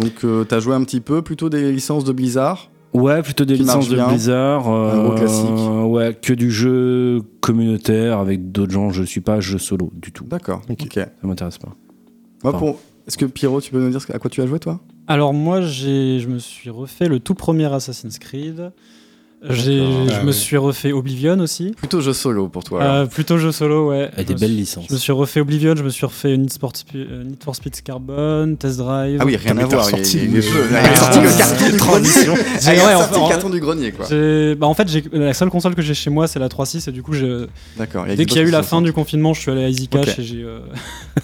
[0.02, 3.56] Donc, euh, t'as joué un petit peu, plutôt des licences de Blizzard Ouais, plutôt des
[3.56, 4.08] licences de bien.
[4.08, 4.68] Blizzard.
[4.68, 5.92] Un gros euh, classique.
[5.92, 8.90] Ouais, que du jeu communautaire avec d'autres gens.
[8.92, 10.24] Je suis pas jeu solo du tout.
[10.26, 10.62] D'accord.
[10.70, 10.80] Ok.
[10.86, 10.94] Ok.
[10.96, 11.76] Ça m'intéresse pas.
[12.44, 12.58] Moi, Enfin.
[12.58, 12.80] pour...
[13.08, 14.80] Est-ce que Pierrot, tu peux nous dire à quoi tu as joué toi?
[15.08, 18.72] Alors moi, j'ai, je me suis refait le tout premier Assassin's Creed.
[19.42, 20.32] J'ai, je Ah me ouais.
[20.34, 21.72] suis refait Oblivion aussi.
[21.78, 22.84] Plutôt jeu solo pour toi.
[22.84, 24.10] Euh, plutôt jeu solo, ouais.
[24.14, 24.86] Avec des Je me belles suis- licences.
[24.90, 27.82] Je me suis refait Oblivion, je me suis refait Need, Sport euh, Need for Speed
[27.82, 29.18] Carbon, Test Drive.
[29.22, 29.90] Ah oui, rien à t'as voir.
[29.92, 30.52] Il y a- les jeux.
[30.74, 31.78] Ah, Il a sorti le carton du grenier.
[31.78, 32.34] transition.
[32.36, 34.06] Ah, ouais, en- sorti le carton du grenier, quoi.
[34.10, 36.90] J'ai- Bah en fait, j'ai- la seule console que j'ai chez moi, c'est la 3.6
[36.90, 37.14] et du coup,
[37.78, 38.06] D'accord.
[38.08, 38.84] dès qu'il y a eu la fin 360.
[38.84, 40.60] du confinement, je suis allé à Easy Cash et j'ai euh,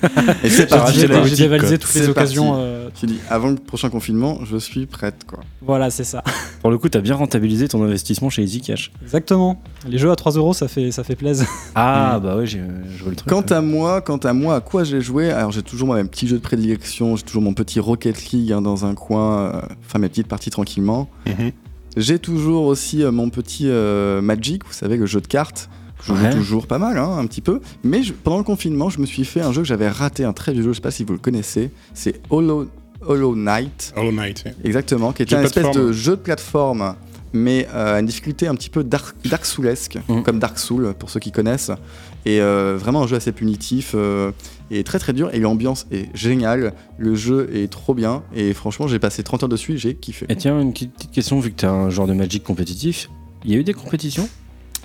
[0.44, 2.54] Et c'est j'ai j'ai dévalisé toutes les occasions.
[2.60, 5.40] euh, Tu dis, avant le prochain confinement, je suis prête, quoi.
[5.62, 6.24] voilà, c'est ça.
[6.62, 8.92] Pour le coup, t'as bien rentabilisé ton investissement chez Easy Cash.
[9.02, 9.62] Exactement.
[9.88, 11.48] Les jeux à 3 euros, ça fait, ça fait plaisir.
[11.76, 12.62] Ah, bah ouais, j'ai
[12.98, 13.30] je vois le truc.
[13.30, 15.32] Quant à moi, quant à moi, à quoi j'ai joué?
[15.32, 18.52] Alors j'ai toujours moi, mes petits jeux de prédilection, j'ai toujours mon petit Rocket League
[18.52, 21.10] hein, dans un coin, euh, enfin mes petites parties tranquillement.
[21.26, 21.52] Mhm.
[21.98, 25.70] J'ai toujours aussi euh, mon petit euh, Magic, vous savez, le jeu de cartes.
[26.04, 26.30] Je joue Ouais.
[26.30, 27.62] toujours pas mal, hein, un petit peu.
[27.84, 30.34] Mais je- pendant le confinement, je me suis fait un jeu que j'avais raté, un
[30.34, 31.72] très vieux jeu, je sais pas si vous le connaissez.
[31.94, 32.68] C'est Hollow,
[33.02, 34.44] Hollow Knight, Hollow Knight.
[34.46, 34.56] ouais.
[34.66, 36.96] exactement, qui est un espèce de jeu de plateforme,
[37.36, 40.24] mais euh, à une difficulté un petit peu Dark, Dark Soulesque, Mhm.
[40.24, 41.72] comme Dark Soul, pour ceux qui connaissent.
[42.26, 44.32] Et euh, vraiment un jeu assez punitif euh,
[44.72, 45.30] et très très dur.
[45.34, 48.24] Et l'ambiance est géniale, le jeu est trop bien.
[48.36, 50.26] Et franchement, j'ai passé 30 heures dessus, j'ai kiffé.
[50.30, 53.10] Et tiens, une petite question, vu que t'es un genre de Magic compétitif,
[53.44, 54.28] il y a eu des compétitions?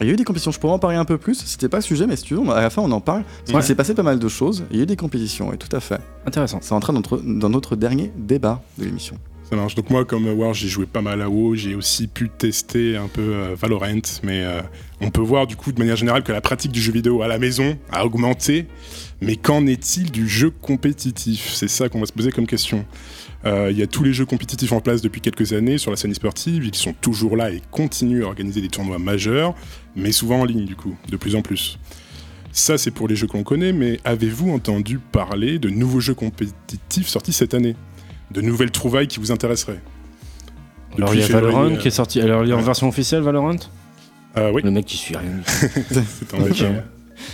[0.03, 1.35] Il y a eu des compétitions, je pourrais en parler un peu plus.
[1.45, 3.23] C'était pas le sujet, mais si tu veux, à la fin on en parle.
[3.23, 3.55] Parce Ouais.
[3.57, 4.65] qu'il s'est passé pas mal de choses.
[4.71, 6.01] Il y a eu des compétitions, oui, tout à fait.
[6.27, 6.59] Intéressant.
[6.63, 9.17] Ça rentre dans notre, dans notre dernier débat de l'émission.
[9.51, 11.57] Donc moi, comme War, j'ai joué pas mal à WoW.
[11.57, 14.63] J'ai aussi pu tester un peu euh, Valorant, mais euh,
[15.01, 17.29] on peut voir du coup de manière générale que la pratique du jeu vidéo à
[17.29, 18.67] la maison a augmenté.
[19.21, 21.51] Mais qu'en est-il du jeu compétitif?
[21.53, 22.87] C'est ça qu'on va se poser comme question.
[23.45, 25.97] Euh, Il y a tous les jeux compétitifs en place depuis quelques années sur la
[25.97, 26.65] scène sportive.
[26.65, 29.55] Ils sont toujours là et continuent à organiser des tournois majeurs,
[29.97, 31.79] mais souvent en ligne du coup, de plus en plus.
[32.53, 37.07] Ça, c'est pour les jeux qu'on connaît, mais avez-vous entendu parler de nouveaux jeux compétitifs
[37.09, 37.77] sortis cette année?
[38.31, 39.81] De nouvelles trouvailles qui vous intéresseraient
[40.97, 42.21] Alors il y a Valorant février, qui est sorti.
[42.21, 42.63] Alors il est en ouais.
[42.63, 43.57] version officielle Valorant?
[44.37, 45.31] Euh, Oui, Le mec qui suit rien.
[45.47, 46.49] c'est en Ok.
[46.51, 46.83] bêta, ouais.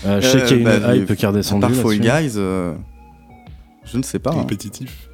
[0.06, 1.60] Euh, je sais Euh, qu'il y a une bah, hype qui est À redescendue.
[1.60, 1.98] part Fall.
[1.98, 2.72] Guys, euh,
[3.84, 4.30] je ne sais pas.
[4.30, 4.34] hein.
[4.40, 5.08] compétitif.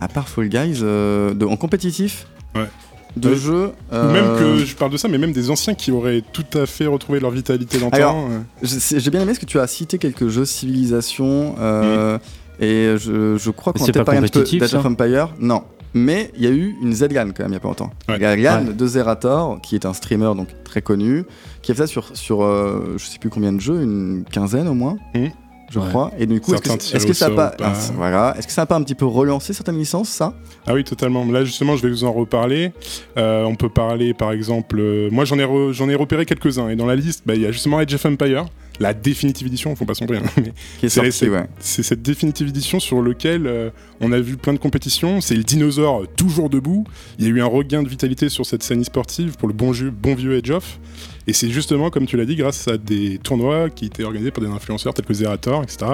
[0.00, 2.68] À part Fall Guys, euh, de- en compétitif Ouais.
[3.16, 3.66] De jeux.
[3.66, 6.44] Ou euh, Même que je parle de ça, mais même des anciens qui auraient tout
[6.54, 8.28] à fait retrouvé leur vitalité dans le Alors, temps.
[8.30, 8.38] euh.
[8.62, 11.54] je- c'est- J'ai bien aimé ce que tu as cité quelques jeux civilisation.
[11.60, 12.18] euh,
[12.60, 15.28] Et je, je crois qu'on c'est était pas un petit peu d'Age of Empire.
[15.40, 15.62] Non.
[15.96, 17.90] Mais il y a eu une Zedlan quand même il n'y a pas longtemps.
[18.08, 18.18] Ouais.
[18.18, 18.64] Ouais.
[18.74, 21.24] de Zerator, qui est un streamer donc très connu,
[21.62, 24.66] qui a fait ça sur, sur euh, je sais plus combien de jeux, une quinzaine
[24.66, 25.30] au moins, Mhm.
[25.70, 25.88] je Ouais.
[25.90, 26.10] crois.
[26.18, 28.62] Et du coup, est-ce que, ça a tirent au pas, ah, voilà, est-ce que ça
[28.62, 30.34] a pas un petit peu relancé certaines licences, ça?
[30.66, 31.24] Ah oui, totalement.
[31.26, 32.72] Là, justement, je vais vous en reparler.
[33.16, 36.70] Euh, on peut parler, par exemple, euh, moi j'en ai, re- j'en ai repéré quelques-uns.
[36.70, 38.46] Et dans la liste, bah, il y a justement Age of Empire,
[38.80, 40.18] la définitive édition, faut pas sombrer.
[40.18, 40.42] hein,
[40.88, 41.46] C'est- ouais.
[41.60, 43.70] Cette définitive édition sur lequel euh,
[44.00, 45.20] on a vu plein de compétitions.
[45.20, 46.84] C'est le dinosaure euh, toujours debout.
[47.18, 49.72] Il y a eu un regain de vitalité sur cette scène sportive pour le bon,
[49.72, 50.78] jeu, bon vieux Edge of.
[51.26, 54.42] Et c'est justement, comme tu l'as dit, grâce à des tournois qui étaient organisés par
[54.44, 55.86] des influenceurs tels que Zerator, etc.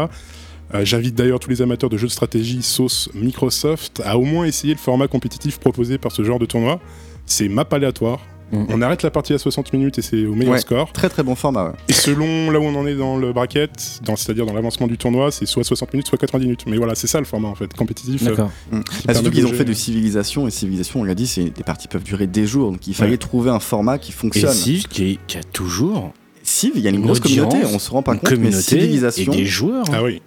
[0.74, 4.44] Euh, J'invite d'ailleurs tous les amateurs de jeux de stratégie sauce Microsoft à au moins
[4.46, 6.80] essayer le format compétitif proposé par ce genre de tournoi.
[7.26, 8.20] C'est map aléatoire.
[8.52, 10.60] On arrête la partie à 60 minutes et c'est au meilleur Ouais.
[10.60, 10.92] score.
[10.92, 11.72] Très très bon format, ouais.
[11.88, 14.98] Et selon là où on en est dans le bracket, dans- c'est-à-dire dans l'avancement du
[14.98, 16.64] tournoi, c'est soit 60 minutes, soit 90 minutes.
[16.66, 18.22] Mais voilà, c'est ça le format en fait, compétitif.
[18.22, 18.50] euh, D'accord.
[18.72, 21.44] Bah, permet surtout de qu'ils ont fait du civilisation et civilisation, on l'a dit, c'est
[21.50, 23.16] des parties peuvent durer des jours, donc il fallait Ouais.
[23.18, 24.52] trouver un format qui Et fonctionne.
[24.52, 27.78] Civ qui, est- qui a toujours Civ, il y a une, Une grosse communauté, on
[27.78, 29.84] se rend pas une compte, mais communauté et civilisation des joueurs.
[29.90, 29.92] hein.
[29.94, 30.22] Ah oui.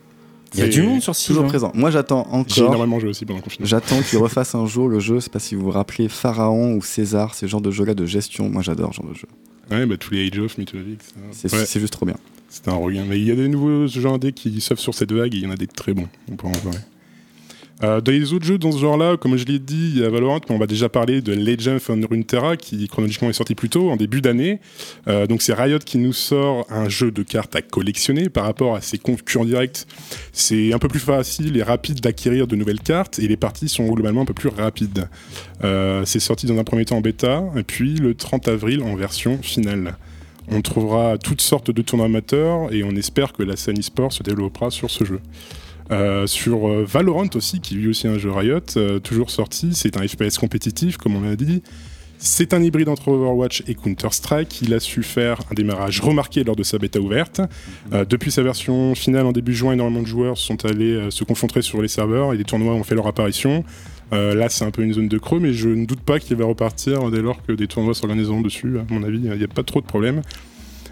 [0.54, 1.28] Il y a C'est- du monde sur Civ.
[1.30, 1.48] toujours hein.
[1.48, 1.72] présent.
[1.74, 2.74] Moi, j'attends J'ai encore.
[2.76, 3.66] énormément joué aussi pendant le confinement.
[3.68, 5.16] J'attends qu'ils refassent un jour le jeu.
[5.16, 8.06] Je sais pas si vous vous rappelez Pharaon ou César, ces genres de jeux-là de
[8.06, 8.50] gestion.
[8.50, 9.28] Moi, j'adore ce genre de jeu.
[9.72, 11.00] Ouais, bah tous les Age of Mythologic.
[11.02, 11.14] ça.
[11.32, 12.16] C'est Ouais, c'est juste trop bien.
[12.50, 13.04] c'était un regain.
[13.08, 15.44] Mais il y a des nouveaux jeux indés qui surfent sur cette vague et il
[15.44, 16.08] y en a des très bons.
[16.32, 16.78] On pourra en parler.
[17.82, 20.10] Euh, dans les autres jeux dans ce genre-là, comme je l'ai dit, il y a
[20.10, 23.70] Valorant, mais on va déjà parler de Legend of Runeterra qui chronologiquement est sorti plus
[23.70, 24.60] tôt, en début d'année.
[25.08, 28.76] Euh, donc c'est Riot qui nous sort un jeu de cartes à collectionner par rapport
[28.76, 29.86] à ses concurrents directs.
[30.32, 33.88] C'est un peu plus facile et rapide d'acquérir de nouvelles cartes et les parties sont
[33.88, 35.10] globalement un peu plus rapides.
[35.64, 38.96] Euh, c'est sorti dans un premier temps en bêta et puis le 30 avril en
[38.96, 39.98] version finale.
[40.50, 44.24] On trouvera toutes sortes de tournois amateurs et on espère que la scène e-sport se
[44.24, 45.20] développera sur ce jeu.
[45.92, 49.74] Euh, sur euh, Valorant aussi, qui est lui aussi un jeu Riot, euh, toujours sorti,
[49.74, 51.62] c'est un FPS compétitif, comme on l'a dit.
[52.18, 54.62] C'est un hybride entre Overwatch et Counter-Strike.
[54.62, 57.42] Il a su faire un démarrage remarqué lors de sa bêta ouverte.
[57.92, 61.62] Euh, depuis sa version finale en début juin, énormément de joueurs sont allés se confronter
[61.62, 63.64] sur les serveurs et des tournois ont fait leur apparition.
[64.12, 66.46] Là, c'est un peu une zone de creux, mais je ne doute pas qu'il va
[66.46, 68.78] repartir dès lors que des tournois s'organiseront dessus.
[68.78, 70.22] À mon avis, il n'y a pas trop de problème.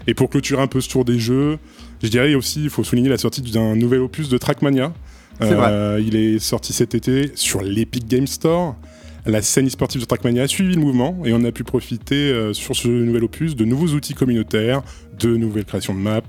[0.06, 1.58] Et pour clôturer un peu ce tour des jeux,
[2.02, 4.92] je dirais aussi, il faut souligner la sortie d'un nouvel opus de Trackmania.
[5.40, 8.76] C'est Euh, il est sorti cet été sur l'Epic Game Store.
[9.24, 12.52] La scène e-sportive de Trackmania a suivi le mouvement et on a pu profiter euh,
[12.52, 14.82] sur ce nouvel opus de nouveaux outils communautaires,
[15.18, 16.20] de nouvelles créations de maps,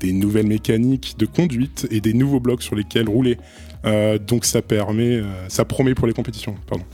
[0.00, 3.36] des nouvelles mécaniques de conduite et des nouveaux blocs sur lesquels rouler.
[3.84, 6.54] Euh, donc ça permet, ça promet pour les compétitions.
[6.66, 6.84] Pardon.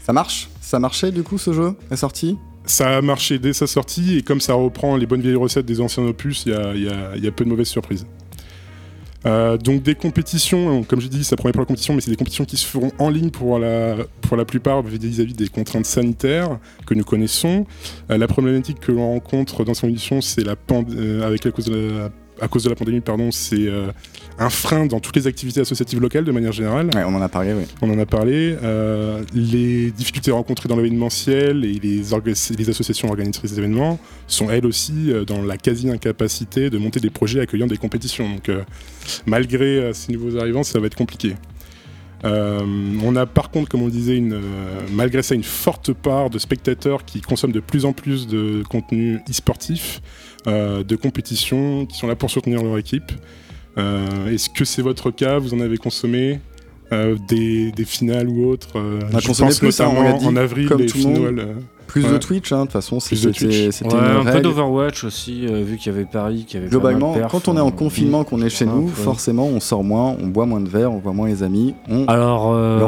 [0.00, 0.48] Ça marche?
[0.60, 1.74] Ça marchait du coup ce jeu?
[1.90, 2.36] Est sorti?
[2.66, 5.80] Ça a marché dès sa sortie et comme ça reprend les bonnes vieilles recettes des
[5.80, 8.06] anciens opus, il y a, peu de mauvaises surprises.
[9.24, 12.16] Euh, donc des compétitions, comme j'ai dit, ça promet pour la compétition, mais c'est des
[12.16, 16.58] compétitions qui se feront en ligne pour la, pour la plupart vis-à-vis des contraintes sanitaires
[16.86, 17.66] que nous connaissons.
[18.10, 21.50] Euh, la problématique que l'on rencontre dans son édition, c'est la pand- euh, avec la
[21.50, 22.10] cause de la,
[22.40, 23.88] à cause de la pandémie, pardon, c'est euh,
[24.38, 26.90] un frein dans toutes les activités associatives locales de manière générale.
[26.94, 27.64] Ouais, on en a parlé, oui.
[27.82, 28.56] On en a parlé.
[28.62, 32.02] Euh, les difficultés rencontrées dans l'événementiel et les,
[32.58, 37.40] les associations organisatrices d'événements sont elles aussi euh, dans la quasi-incapacité de monter des projets
[37.40, 38.28] accueillant des compétitions.
[38.28, 38.62] Donc, euh,
[39.26, 41.34] malgré ces nouveaux arrivants, ça va être compliqué.
[42.24, 42.60] Euh,
[43.04, 46.30] on a par contre, comme on le disait, une, euh, malgré ça, une forte part
[46.30, 50.00] de spectateurs qui consomment de plus en plus de contenu e-sportif,
[50.46, 53.12] de compétitions, qui sont là pour soutenir leur équipe.
[53.78, 55.38] Euh, Est-ce que c'est votre cas?
[55.38, 56.40] Vous en avez consommé
[56.92, 58.78] euh, des, des finales ou autres?
[58.78, 60.98] Euh, On a Je consommé pense plus, hein, on dit, en avril, comme les tout
[60.98, 61.16] le monde.
[61.16, 61.38] finales.
[61.40, 61.52] euh,
[61.86, 62.16] Plus de.
[62.18, 63.16] Twitch, hein, de toute façon, c'était
[63.46, 67.18] Ouais, un peu d'Overwatch aussi, euh, vu qu'il y avait Paris qui avait Globalement, pas
[67.18, 68.90] mal de perf, quand on est en euh, confinement, qu'on est chez ça, nous, ouais.
[68.94, 71.74] forcément, on sort moins, on boit moins de verre, on voit moins les amis.
[71.88, 72.06] On...
[72.06, 72.80] Alors, euh,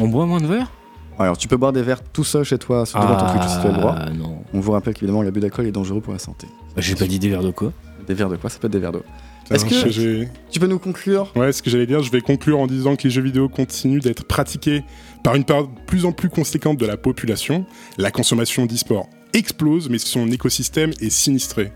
[0.00, 0.70] on boit moins de verre?
[1.18, 3.60] Alors, tu peux boire des verres tout seul chez toi, sur devant ton Twitch si
[3.60, 3.94] tu as le droit.
[3.98, 4.38] Ah, non.
[4.54, 6.46] On vous rappelle qu'évidemment, l'abus d'alcool est dangereux pour la santé.
[6.76, 7.72] Bah, J'ai pas dit des verres de quoi
[8.06, 8.48] Des verres de quoi?
[8.50, 9.02] Ça peut être des verres d'eau.
[9.50, 11.32] Est-ce que- Tu peux nous conclure?
[11.34, 14.00] Ouais, ce que j'allais dire, je vais conclure en disant que les jeux vidéo continuent
[14.00, 14.82] d'être pratiqués
[15.24, 17.64] par une part de plus en plus conséquente de la population.
[17.96, 21.72] La consommation d'e-sport explose, mais son écosystème est sinistré.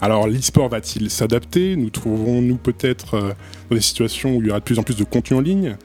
[0.00, 1.76] Alors l'e-sport va-t-il s'adapter?
[1.76, 3.32] Nous trouverons-nous peut-être euh,
[3.70, 5.76] dans des situations où il y aura de plus en plus de contenu en ligne?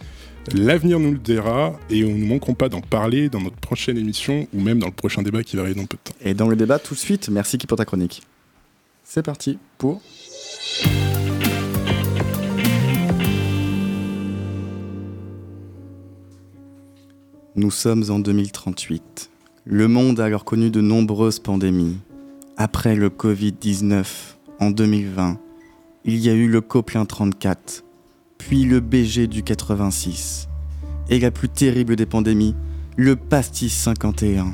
[0.53, 4.47] L'avenir nous le dira et nous ne manquerons pas d'en parler dans notre prochaine émission
[4.53, 6.17] ou même dans le prochain débat qui va arriver dans peu de temps.
[6.21, 8.21] Et dans le débat, tout de suite, merci qui pour ta chronique.
[9.03, 10.01] C'est parti pour.
[17.55, 19.29] Nous sommes en 2038.
[19.65, 21.97] Le monde a alors connu de nombreuses pandémies.
[22.55, 24.05] Après le Covid-19,
[24.59, 25.39] en 2020,
[26.05, 27.83] il y a eu le Coplin 34,
[28.47, 30.47] puis le BG du 86,
[31.09, 32.55] et la plus terrible des pandémies,
[32.95, 34.53] le Pastis 51.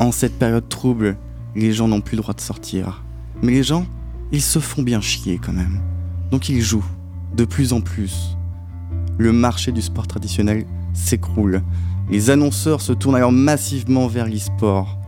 [0.00, 1.16] En cette période trouble,
[1.54, 3.04] les gens n'ont plus le droit de sortir.
[3.44, 3.86] Mais les gens,
[4.32, 5.80] ils se font bien chier quand même.
[6.32, 6.84] Donc ils jouent,
[7.36, 8.36] de plus en plus.
[9.18, 11.62] Le marché du sport traditionnel s'écroule.
[12.10, 14.98] Les annonceurs se tournent alors massivement vers l'e-sport.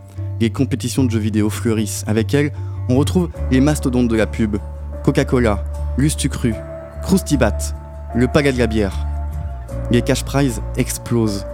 [0.41, 2.05] Les compétitions de jeux vidéo fleurissent.
[2.07, 2.53] Avec elles,
[2.89, 4.57] on retrouve les mastodontes de la pub.
[5.03, 5.65] Coca-Cola,
[5.97, 6.55] Lustucru,
[7.03, 7.59] Croustibat,
[8.15, 8.97] le Paga de bière.
[9.91, 11.47] Les cash prizes explosent.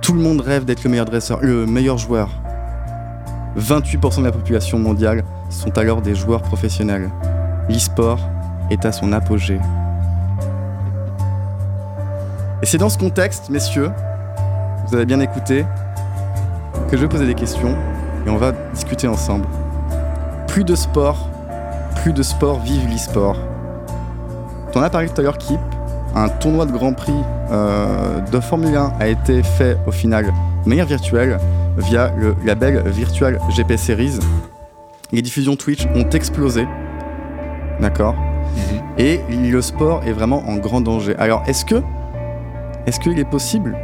[0.00, 2.30] Tout le monde rêve d'être le meilleur dresseur, le meilleur joueur.
[3.58, 7.10] 28% de la population mondiale sont alors des joueurs professionnels.
[7.68, 8.18] L'e-sport
[8.70, 9.60] est à son apogée.
[12.62, 13.90] Et c'est dans ce contexte, messieurs,
[14.86, 15.64] vous avez bien écouté,
[16.90, 17.76] que je vais poser des questions
[18.26, 19.46] et on va discuter ensemble.
[20.46, 21.28] Plus de sport,
[21.96, 23.36] plus de sport, vive l'e-sport.
[24.72, 25.60] T'en as parlé tout à l'heure, Kip.
[26.14, 27.12] Un tournoi de Grand Prix
[27.50, 30.26] euh, de Formule 1 a été fait au final
[30.64, 31.38] de manière virtuelle
[31.76, 34.18] via le label Virtual GP Series.
[35.12, 36.66] Les diffusions Twitch ont explosé.
[37.80, 38.14] D'accord?
[38.98, 41.14] Et le sport est vraiment en grand danger.
[41.16, 41.82] Alors, est-ce que.
[42.86, 43.76] Est-ce qu'il est possible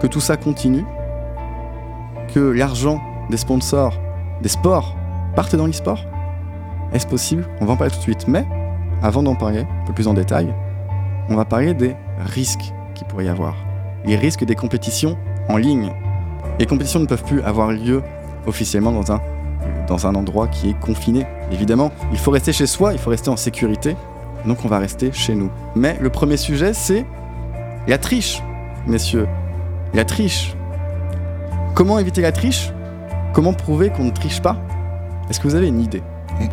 [0.00, 0.84] que tout ça continue?
[2.32, 4.00] Que l'argent des sponsors,
[4.40, 4.96] des sports,
[5.36, 6.00] parte dans l'e-sport?
[6.92, 7.44] Est-ce possible?
[7.60, 8.26] On va en parler tout de suite.
[8.28, 8.46] Mais,
[9.02, 10.54] avant d'en parler un peu plus en détail,
[11.28, 13.54] on va parler des risques qu'il pourrait y avoir.
[14.04, 15.16] Les risques des compétitions
[15.48, 15.92] en ligne.
[16.58, 18.02] Les compétitions ne peuvent plus avoir lieu
[18.46, 21.26] officiellement dans un, endroit qui est confiné.
[21.50, 23.96] Évidemment, il faut rester chez soi, il faut rester en sécurité.
[24.46, 25.50] Donc on va rester chez nous.
[25.74, 27.06] Mais le premier sujet, c'est
[27.86, 28.42] la triche,
[28.86, 29.26] messieurs.
[29.94, 30.54] La triche.
[31.74, 32.70] Comment éviter la triche?
[33.32, 34.56] Comment prouver qu'on ne triche pas?
[35.28, 36.02] Est-ce que vous avez une idée?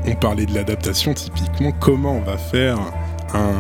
[0.07, 1.71] On parlait de l'adaptation typiquement.
[1.79, 2.77] Comment on va faire
[3.33, 3.53] un,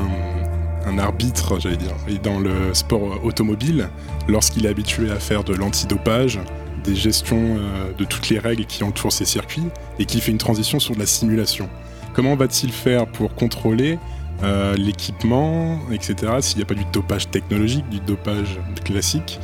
[0.85, 3.89] un arbitre, j'allais dire, et dans le sport automobile,
[4.27, 6.39] lorsqu'il est habitué à faire de l'antidopage,
[6.83, 9.67] des gestions euh, de toutes les règles qui entourent ces circuits,
[9.99, 11.69] et qui fait une transition sur de la simulation
[12.13, 13.97] Comment va-t-il faire pour contrôler
[14.43, 19.39] euh, l'équipement, etc., s'il n'y a pas du dopage technologique, du dopage classique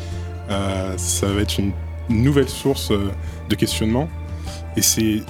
[0.50, 1.74] euh, ça va être une
[2.10, 4.08] nouvelle source de questionnement.
[4.78, 5.22] Et c'est,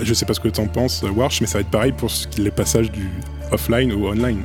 [0.00, 2.50] je sais pas ce que t'en penses, Warsh, mais ça va être pareil pour les
[2.50, 3.10] passages du
[3.52, 4.42] offline au online.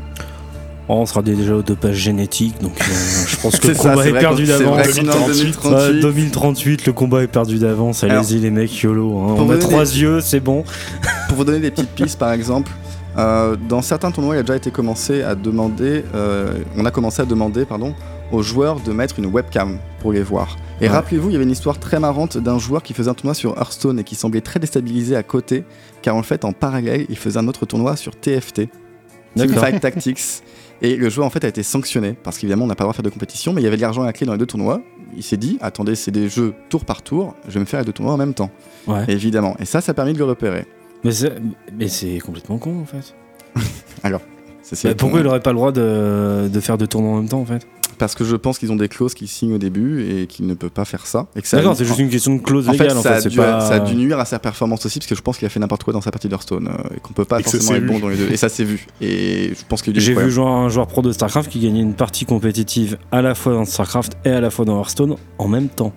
[0.91, 2.83] On sera déjà au dopage génétique, donc euh,
[3.27, 4.79] je pense que le ça, combat c'est est perdu d'avance.
[4.79, 5.43] vrai qu'on est en 2038.
[5.43, 5.93] 2038.
[5.93, 8.03] Ouais, 2038, le combat est perdu d'avance.
[8.03, 9.17] Allez-y les mecs, YOLO.
[9.19, 9.35] hein.
[9.37, 10.63] On a trois des- yeux, c'est bon.
[11.27, 12.71] Pour vous donner des petites pistes, par exemple,
[13.19, 17.21] euh, dans certains tournois, il a déjà été commencé à demander, euh, on a commencé
[17.21, 17.93] à demander, pardon,
[18.31, 20.57] aux joueurs de mettre une webcam pour les voir.
[20.81, 20.89] Et Ouais.
[20.89, 23.55] rappelez-vous, il y avait une histoire très marrante d'un joueur qui faisait un tournoi sur
[23.57, 25.65] Hearthstone et qui semblait très déstabilisé à côté,
[26.01, 28.69] car en fait, en parallèle, il faisait un autre tournoi sur TFT,
[29.35, 30.19] Teamfight Tactics.
[30.81, 32.93] Et le joueur en fait a été sanctionné parce qu'évidemment on n'a pas le droit
[32.93, 34.37] de faire de compétition, mais il y avait de l'argent à la clé dans les
[34.39, 34.81] deux tournois.
[35.15, 37.85] Il s'est dit attendez, c'est des jeux tour par tour, je vais me faire les
[37.85, 38.49] deux tournois en même temps.
[38.87, 39.03] Ouais.
[39.09, 39.55] Évidemment.
[39.59, 40.65] Et ça, ça a permis de le repérer.
[41.03, 41.33] Mais c'est,
[41.77, 43.13] mais c'est complètement con en fait.
[44.61, 47.17] C'est- c'est Bah, pourquoi il aurait pas le droit de, de faire deux tournois en
[47.17, 47.65] même temps en fait?
[47.99, 50.53] Parce que je pense qu'ils ont des clauses qu'ils signent au début et qu'ils ne
[50.55, 51.27] peuvent pas faire ça.
[51.35, 53.27] Que ça D'accord, c'est juste une question de clause en fait, légale en ça, fait.
[53.27, 53.59] a dû, pas...
[53.59, 55.59] ça a dû nuire à sa performance aussi, parce que je pense qu'il a fait
[55.59, 57.77] n'importe quoi dans sa partie d'Hearthstone euh, et qu'on peut pas Et que ça forcément
[57.77, 58.31] être bon dans les deux.
[58.31, 58.87] Et ça s'est vu.
[59.01, 61.51] Et je pense qu'il y a eu des J'ai vu un joueur pro de StarCraft
[61.51, 64.77] qui gagnait une partie compétitive à la fois dans StarCraft et à la fois dans
[64.79, 65.93] Hearthstone en même temps.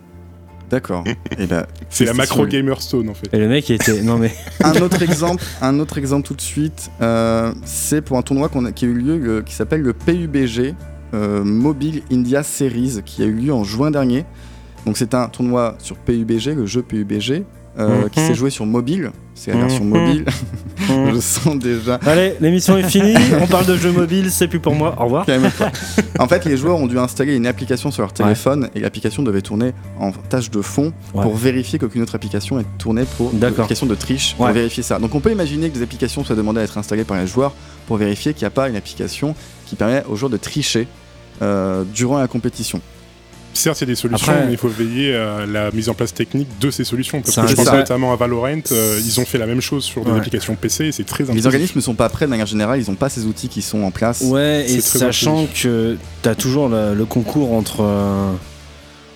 [0.70, 1.04] D'accord.
[1.38, 3.28] et ben, C'est la macro gamer stone en fait.
[3.32, 4.02] Et le mec il était.
[4.02, 4.32] Non mais.
[4.64, 8.64] un autre exemple, un autre exemple tout de suite, euh, c'est pour un tournoi qu'on
[8.64, 10.72] a- qui a eu lieu, le- qui s'appelle le PUBG euh,
[11.12, 14.24] Mobile India Series, qui a eu lieu en juin dernier.
[14.86, 17.44] Donc c'est un tournoi sur PUBG, le jeu PUBG,
[17.78, 18.26] euh, qui Mhm.
[18.26, 19.10] s'est joué sur mobile.
[19.34, 19.90] C'est la version Mhm.
[19.90, 20.24] mobile.
[21.14, 21.94] Je sens déjà.
[22.04, 23.14] Allez, l'émission est finie.
[23.40, 24.94] On parle de jeux mobiles, c'est plus pour moi.
[25.00, 25.24] Au revoir.
[26.18, 29.40] En fait, les joueurs ont dû installer une application sur leur téléphone et l'application devait
[29.40, 31.22] tourner en tâche de fond Ouais.
[31.22, 34.52] pour vérifier qu'aucune autre application est tournée pour une application de triche pour Ouais.
[34.52, 34.98] vérifier ça.
[34.98, 37.54] Donc on peut imaginer que des applications soient demandées à être installées par les joueurs
[37.86, 39.34] pour vérifier qu'il n'y a pas une application
[39.66, 40.84] qui permet aux joueurs de tricher euh,
[41.94, 42.80] durant la compétition.
[43.54, 45.94] Certes, il y a des solutions, Après- mais il faut veiller à la mise en
[45.94, 47.20] place technique de ces solutions.
[47.20, 47.76] Parce que je pense ça.
[47.76, 50.16] notamment à Valorant, euh, ils ont fait la même chose sur des Ouais.
[50.16, 52.88] applications PC et c'est très Les organismes ne sont pas prêts de manière générale, ils
[52.88, 54.22] n'ont pas ces outils qui sont en place.
[54.22, 58.32] Ouais, et sachant que t'as toujours le, le concours entre euh,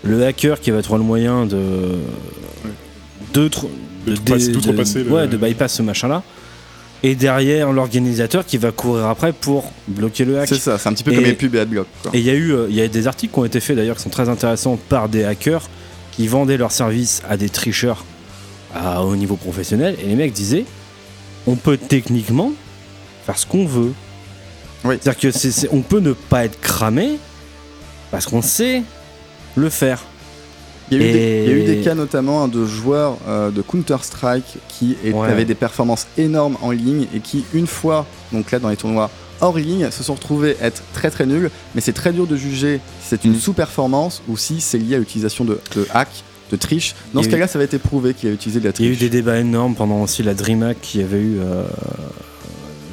[0.04, 1.56] le hacker qui va trouver le moyen de.
[3.32, 3.68] de, tr-
[4.06, 6.22] De le- ouais, de bypass ce machin-là.
[7.03, 10.49] Et derrière, l'organisateur qui va courir après pour bloquer le hack.
[10.49, 11.86] C'est ça, c'est un petit peu Et- comme les pubs et adblock.
[12.03, 12.11] quoi.
[12.14, 13.97] Et il y a eu euh, y a des articles qui ont été faits d'ailleurs
[13.97, 15.68] qui sont très intéressants par des hackers
[16.12, 18.05] qui vendaient leurs services à des tricheurs
[18.74, 19.97] à haut niveau professionnel.
[20.03, 20.64] Et les mecs disaient
[21.47, 22.53] on peut techniquement
[23.24, 23.92] faire ce qu'on veut.
[24.84, 24.97] Oui.
[25.01, 27.18] C'est-à-dire que on peut ne pas être cramé
[28.11, 28.82] parce qu'on sait
[29.55, 30.03] le faire.
[30.91, 33.18] Il y, a eu des, il y a eu des cas notamment hein, de joueurs
[33.26, 35.28] euh, de Counter-Strike qui est- Ouais.
[35.28, 39.11] avaient des performances énormes en ligne et qui, une fois, donc là dans les tournois
[39.41, 41.51] hors ligne, se sont retrouvés être très très nuls.
[41.74, 43.39] Mais c'est très dur de juger si c'est une Mm.
[43.41, 46.09] sous-performance ou si c'est lié à l'utilisation de, de hack,
[46.53, 46.95] de triche.
[47.12, 48.89] Dans ce eu- cas-là, ça va être prouvé qu'il a utilisé de la Il y
[48.89, 49.11] a eu triche.
[49.11, 51.39] des débats énormes pendant aussi la DreamHack qui avait eu.
[51.41, 51.64] euh,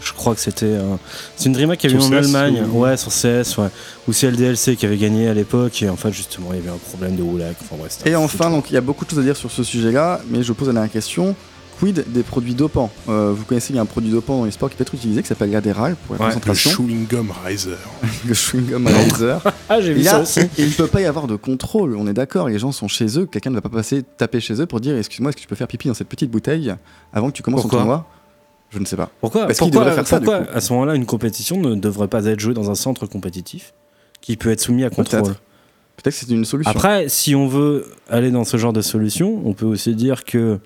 [0.04, 0.66] je crois que c'était.
[0.66, 0.96] euh,
[1.36, 2.64] c'est une DreamHack qui avait eu en CS, Allemagne.
[2.72, 3.68] ou- Ouais, sur CS, ouais.
[4.08, 5.82] Ou c'est LDLC qui avait gagné à l'époque.
[5.82, 7.56] Et en fait, justement, il y avait un problème de roulac.
[7.62, 7.94] Enfin bref.
[7.98, 10.22] c'était Et enfin, donc il y a beaucoup de choses à dire sur ce sujet-là,
[10.30, 11.36] mais je pose la dernière question.
[11.80, 12.92] Quid des produits dopants?
[13.10, 14.94] Euh, Vous connaissez, il y a un produit dopant dans les sports qui peut être
[14.94, 16.70] utilisé qui s'appelle l'adéral pour la Ouais, Le concentration.
[16.72, 17.72] chewing gum riser.
[18.28, 19.42] Le chewing-gum Razer.
[19.70, 20.42] Ah, j'ai vu ça a- aussi.
[20.60, 22.48] il ne peut pas y avoir de contrôle, on est d'accord.
[22.48, 24.96] Les gens sont chez eux, quelqu'un ne va pas passer taper chez eux pour dire
[24.96, 26.74] Excuse-moi, est-ce que tu peux faire pipi dans cette petite bouteille
[27.12, 27.80] avant que tu commences Pourquoi?
[27.80, 28.06] ton tournoi?
[28.74, 29.10] Je ne sais pas.
[29.22, 31.76] Pourquoi, Est-ce qu'il pourquoi, devrait faire ça, pourquoi, coup à ce moment-là, une compétition ne
[31.76, 33.74] devrait pas être jouée dans un centre compétitif
[34.22, 35.22] qui peut être soumis à contrôle?
[35.22, 35.42] Peut-être.
[35.98, 36.72] Peut-être que c'est une solution.
[36.72, 40.60] Après, si on veut aller dans ce genre de solution, on peut aussi dire que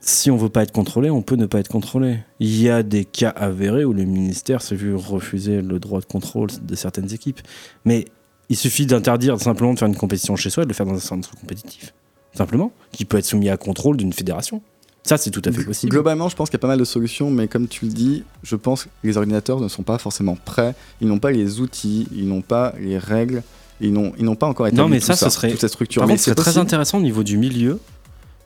[0.00, 2.18] si on veut pas être contrôlé, on peut ne pas être contrôlé.
[2.40, 6.06] Il y a des cas avérés où le ministère s'est vu refuser le droit de
[6.06, 7.40] contrôle de certaines équipes.
[7.84, 8.06] Mais
[8.48, 10.94] il suffit d'interdire simplement de faire une compétition chez soi et de le faire dans
[10.94, 11.94] un centre compétitif.
[12.34, 14.62] Simplement, qui peut être soumis à contrôle d'une fédération.
[15.08, 15.90] Ça, c'est tout à fait possible.
[15.90, 18.24] Globalement, je pense qu'il y a pas mal de solutions, mais comme tu le dis,
[18.42, 20.74] je pense que les ordinateurs ne sont pas forcément prêts.
[21.00, 23.42] Ils n'ont pas les outils, ils n'ont pas les règles,
[23.80, 26.02] ils n'ont, pas encore établi Non, mais tout ça, ce serait- toute cette structure.
[26.02, 27.78] Par mais c'est très intéressant au niveau du milieu,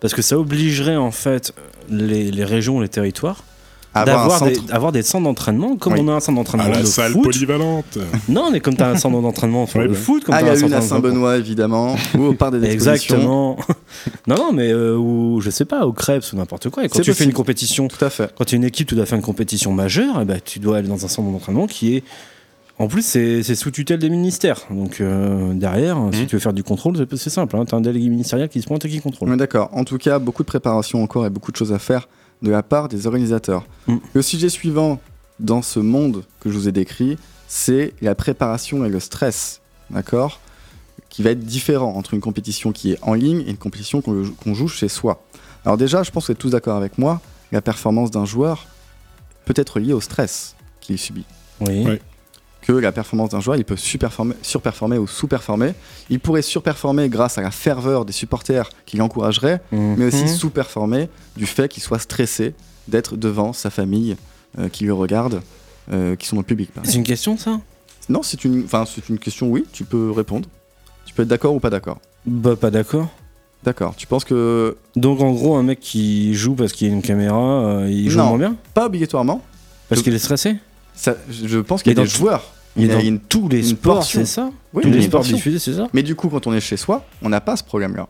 [0.01, 1.53] parce que ça obligerait en fait
[1.89, 3.43] les, les régions, les territoires,
[3.95, 6.01] D'avoir des, avoir des centres d'entraînement, comme Oui.
[6.03, 7.25] on a un centre d'entraînement À la de salle foot.
[7.25, 7.99] polyvalente.
[8.29, 9.97] Non, mais comme tu as un centre d'entraînement sur Ouais, le ouais.
[9.97, 12.53] foot, comme Ah, il y t'as a un une à Saint-Benoît, évidemment, ou au parc
[12.59, 13.17] des expositions.
[13.17, 13.57] Exactement.
[14.27, 16.85] non, non, mais euh, ou je sais pas, au Krebs ou n'importe quoi.
[16.85, 18.33] Et quand tu fais une compétition, Tout à fait.
[18.37, 20.79] quand tu es une équipe, tu dois faire une compétition majeure, et ben, tu dois
[20.79, 22.05] aller dans un centre d'entraînement qui est.
[22.79, 24.61] En plus, c'est c'est sous tutelle des ministères.
[24.71, 26.13] Donc euh, derrière, Mmh.
[26.15, 27.57] si tu veux faire du contrôle, c'est simple.
[27.57, 29.37] Hein, tu as un délégué ministériel qui se pointe et qui contrôle.
[29.37, 29.69] D'accord.
[29.75, 32.09] En tout cas, beaucoup de préparation encore et beaucoup de choses à faire
[32.43, 33.65] de la part des organisateurs.
[33.87, 33.97] Mm.
[34.13, 35.01] Le sujet suivant
[35.41, 37.19] dans ce monde que je vous ai décrit,
[37.49, 39.61] c'est la préparation et le stress.
[39.91, 40.41] D'accord
[41.13, 44.25] qui va être différent entre une compétition qui est en ligne et une compétition qu'on
[44.43, 45.23] qu'on joue chez soi.
[45.63, 47.21] Alors déjà, je pense que vous êtes tous d'accord avec moi,
[47.53, 48.67] la performance d'un joueur
[49.45, 51.27] peut être liée au stress qu'il subit.
[51.61, 51.85] Oui.
[51.85, 52.01] Ouais.
[52.63, 55.75] Que la performance d'un joueur, il peut surperformer ou sous-performer.
[56.11, 60.29] Il pourrait surperformer grâce à la ferveur des supporters qui l'encourageraient, mais aussi Mhm.
[60.29, 62.55] sous-performer du fait qu'il soit stressé
[62.89, 64.17] d'être devant sa famille
[64.59, 65.43] euh, qui le regarde,
[65.93, 66.71] euh, qui sont dans le public.
[66.85, 67.61] C'est une question, ça?
[68.09, 68.67] Non, c'est une,
[69.19, 70.49] question, oui, tu peux répondre.
[71.07, 71.99] Tu peux être d'accord ou pas d'accord?
[72.27, 73.09] Bah, pas d'accord.
[73.65, 73.95] D'accord.
[73.97, 74.77] Tu penses que.
[74.97, 78.11] Donc, en gros, un mec qui joue parce qu'il y a une caméra, euh, il
[78.11, 78.29] joue Non.
[78.31, 78.57] moins bien?
[78.75, 79.41] Pas obligatoirement.
[79.89, 80.57] Parce qu'il est stressé?
[80.95, 82.45] Ça, je pense qu'il y a des joueurs.
[82.77, 84.51] Il y a une- tous les sports, c'est ça?
[84.73, 85.89] Oui, Tous les sports diffusés, c'est ça?
[85.93, 88.09] Mais du coup, quand on est chez soi, on n'a pas ce problème-là.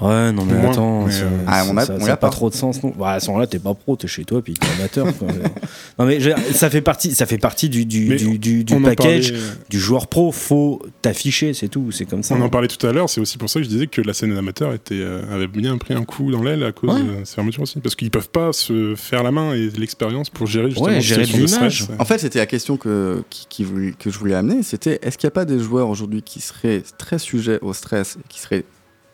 [0.00, 2.16] Ouais, non, mais Moins, attends, mais, ça, euh, Ah, on a- ça, on ça a
[2.16, 2.30] pas pas.
[2.32, 2.80] trop de sens.
[2.84, 2.92] Non.
[2.96, 5.06] Bah, à ce moment-là, t'es pas pro, t'es chez toi, puis t'es amateur.
[5.18, 5.26] quoi.
[5.98, 9.32] non, mais je- ça fait partie, ça fait partie du, du, du, du- du package
[9.32, 10.30] parlait- du joueur pro.
[10.30, 11.90] Faut t'afficher, c'est tout.
[11.90, 12.36] C'est comme ça.
[12.36, 14.12] On en parlait tout à l'heure, c'est aussi pour ça que je disais que la
[14.14, 17.00] scène amateur était, euh, avait bien pris un coup dans l'aile à cause Ouais.
[17.02, 17.80] de ces fermetures aussi.
[17.80, 21.24] Parce qu'ils peuvent pas se faire la main et l'expérience pour gérer justement Ouais, gérer
[21.24, 21.82] l'image.
[21.82, 21.88] stress.
[21.98, 24.62] En fait, c'était la question que, qui- qui voulait- que je voulais amener.
[24.62, 28.16] C'était est-ce qu'il n'y a pas des joueurs aujourd'hui qui seraient très sujets au stress,
[28.20, 28.64] et qui seraient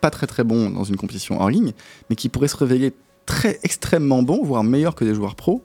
[0.05, 1.71] pas très très bons dans une compétition en ligne,
[2.11, 2.93] mais qui pourraient se révéler
[3.25, 5.63] très extrêmement bons, voire meilleurs que des joueurs pros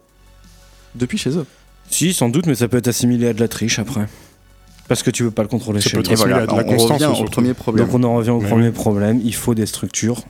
[0.94, 1.44] depuis chez eux
[1.90, 4.06] Si, sans doute, mais ça peut être assimilé à de la triche après.
[4.88, 6.64] Parce que tu veux pas le contrôler Ça chez peut être voilà, à de la
[6.64, 7.84] on constance, revient au premier problème.
[7.86, 9.20] Donc on en revient au Mais premier problème.
[9.22, 10.22] Il faut des structures.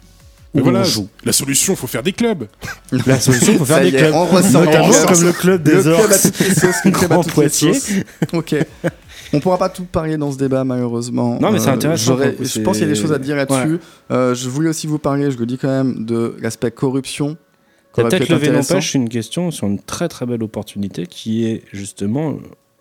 [0.53, 1.09] Mais où voilà, on joue.
[1.25, 2.49] la solution, faut faire des clubs.
[3.07, 4.13] La solution, faut faire Ça des clubs.
[4.13, 5.13] on ressort, Notamment on ressort.
[5.13, 5.87] comme le club des
[6.85, 7.79] à Grand Poitiers.
[8.33, 8.57] Ok.
[9.33, 11.39] On pourra pas tout parler dans ce débat malheureusement.
[11.41, 13.37] Non, mais c'est intéressant, le coup, Je pense qu'il y a des choses à dire
[13.37, 13.79] là-dessus.
[14.11, 17.37] Euh, je voulais aussi vous parler, je le dis quand même, de l'aspect corruption.
[17.95, 18.75] T'as peut-être être levé intéressant.
[18.75, 22.37] n'empêche une question sur une très très belle opportunité qui est justement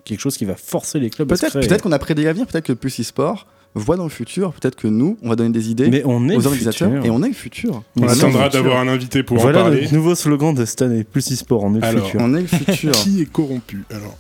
[0.06, 1.68] quelque chose qui va forcer les clubs à se Peut-être créer.
[1.68, 4.88] peut-être qu'on a prédit l'avenir, peut-être que Plus e-sport voit dans le futur, peut-être que
[4.88, 7.06] nous, on va donner des idées Mais on est aux le organisateurs futur.
[7.06, 7.84] et on est le futur.
[8.00, 9.82] On attendra le d'avoir un invité pour Voilà en parler.
[9.82, 12.22] notre nouveau slogan de cette année, plus e-sport, on est le Alors, futur.
[12.24, 12.92] On est le futur.
[13.04, 14.18] Qui est corrompu Alors,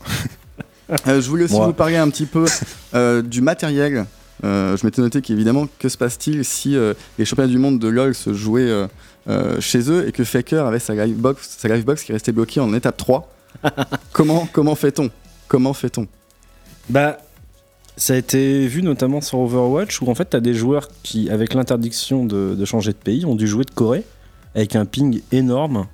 [1.07, 1.67] Euh, je voulais aussi Moi.
[1.67, 2.45] vous parler un petit peu
[2.95, 4.05] euh, du matériel.
[4.43, 6.77] Euh, je m'étais noté qu'évidemment, que se passe-t-il si
[7.17, 8.87] les championnats du monde de LoL se jouaient
[9.59, 12.97] chez eux et que Faker avait sa livebox, sa livebox qui restait bloquée en étape
[12.97, 13.29] 3
[14.13, 15.09] Comment, comment fait-on?
[15.47, 16.07] Comment fait-on?
[16.89, 17.17] Bah,
[17.97, 21.53] ça a été vu notamment sur Overwatch où en fait t'as des joueurs qui, avec
[21.53, 24.05] l'interdiction de, de changer de pays, ont dû jouer de Corée
[24.55, 25.87] avec un ping énorme.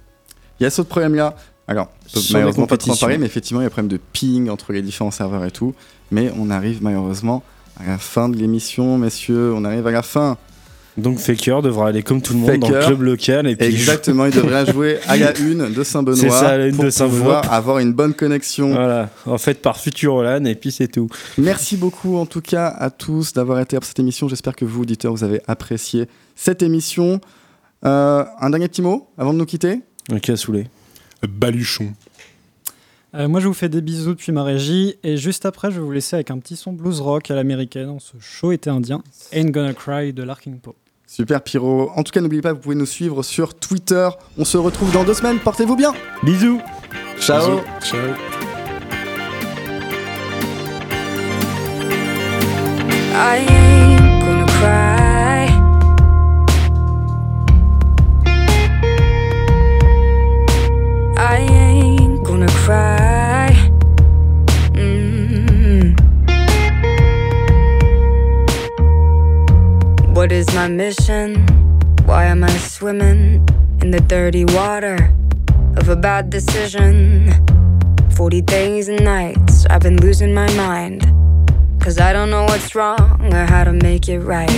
[0.60, 1.36] Il y a ce problème-là.
[1.68, 4.00] Alors, peut malheureusement pas trop en parler, mais effectivement, il y a un problème de
[4.14, 5.74] ping entre les différents serveurs et tout.
[6.12, 7.44] Mais on arrive malheureusement
[7.80, 9.54] à la fin de l'émission, messieurs.
[9.54, 10.38] On arrive à la fin.
[10.98, 14.28] Donc Faker devra aller comme tout le monde dans le club local et puis Exactement,
[14.28, 16.90] il devrait jouer à la une de Saint-Benoît C'est ça, à la une pour de
[16.90, 17.42] Saint-Benoît.
[17.42, 18.70] pouvoir avoir une bonne connexion.
[18.70, 21.10] Voilà, en fait par Futurolan et puis c'est tout.
[21.38, 24.30] Merci beaucoup en tout cas à tous d'avoir été à cette émission.
[24.30, 27.20] J'espère que vous, auditeurs, vous avez apprécié cette émission.
[27.84, 29.82] Euh, un dernier petit mot avant de nous quitter?
[30.14, 30.68] Ok, saoulé.
[31.28, 31.94] Baluchon.
[33.16, 34.96] Euh, moi, je vous fais des bisous depuis ma régie.
[35.04, 37.88] Et juste après, je vais vous laisser avec un petit son blues rock à l'américaine,
[37.88, 39.02] dans ce show été indien.
[39.34, 40.76] Ain't Gonna Cry de Larkin Poe.
[41.08, 41.92] Super Pyro.
[41.96, 44.10] En tout cas, n'oubliez pas, vous pouvez nous suivre sur Twitter.
[44.38, 45.40] On se retrouve dans deux semaines.
[45.40, 45.94] Portez-vous bien.
[46.24, 46.60] Bisous
[47.20, 47.40] Ciao.
[47.40, 47.64] Bisous.
[47.82, 48.00] Ciao.
[53.18, 55.05] I ain't gonna cry.
[62.66, 63.52] Cry.
[64.74, 65.94] Mm.
[70.16, 71.46] What is my mission?
[72.06, 73.48] Why am I swimming
[73.82, 75.14] in the dirty water
[75.78, 77.32] of a bad decision?
[78.16, 81.04] 40 days and nights I've been losing my mind.
[81.80, 84.50] Cause I don't know what's wrong or how to make it right.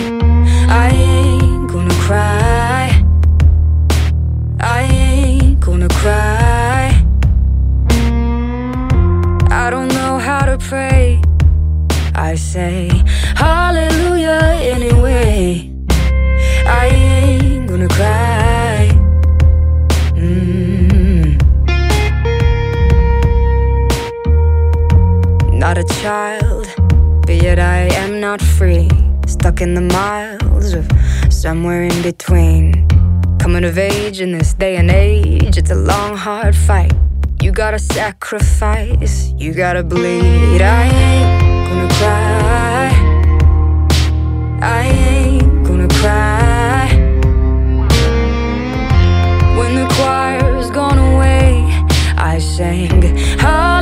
[0.70, 3.07] I ain't gonna cry.
[34.20, 35.57] in this day and age.
[35.57, 36.93] It's a long, hard fight.
[37.41, 40.61] You gotta sacrifice, you gotta bleed.
[40.61, 42.89] I ain't gonna cry.
[44.61, 46.88] I ain't gonna cry.
[49.57, 51.65] When the choir's gone away,
[52.18, 53.18] I sang.
[53.39, 53.76] Ah.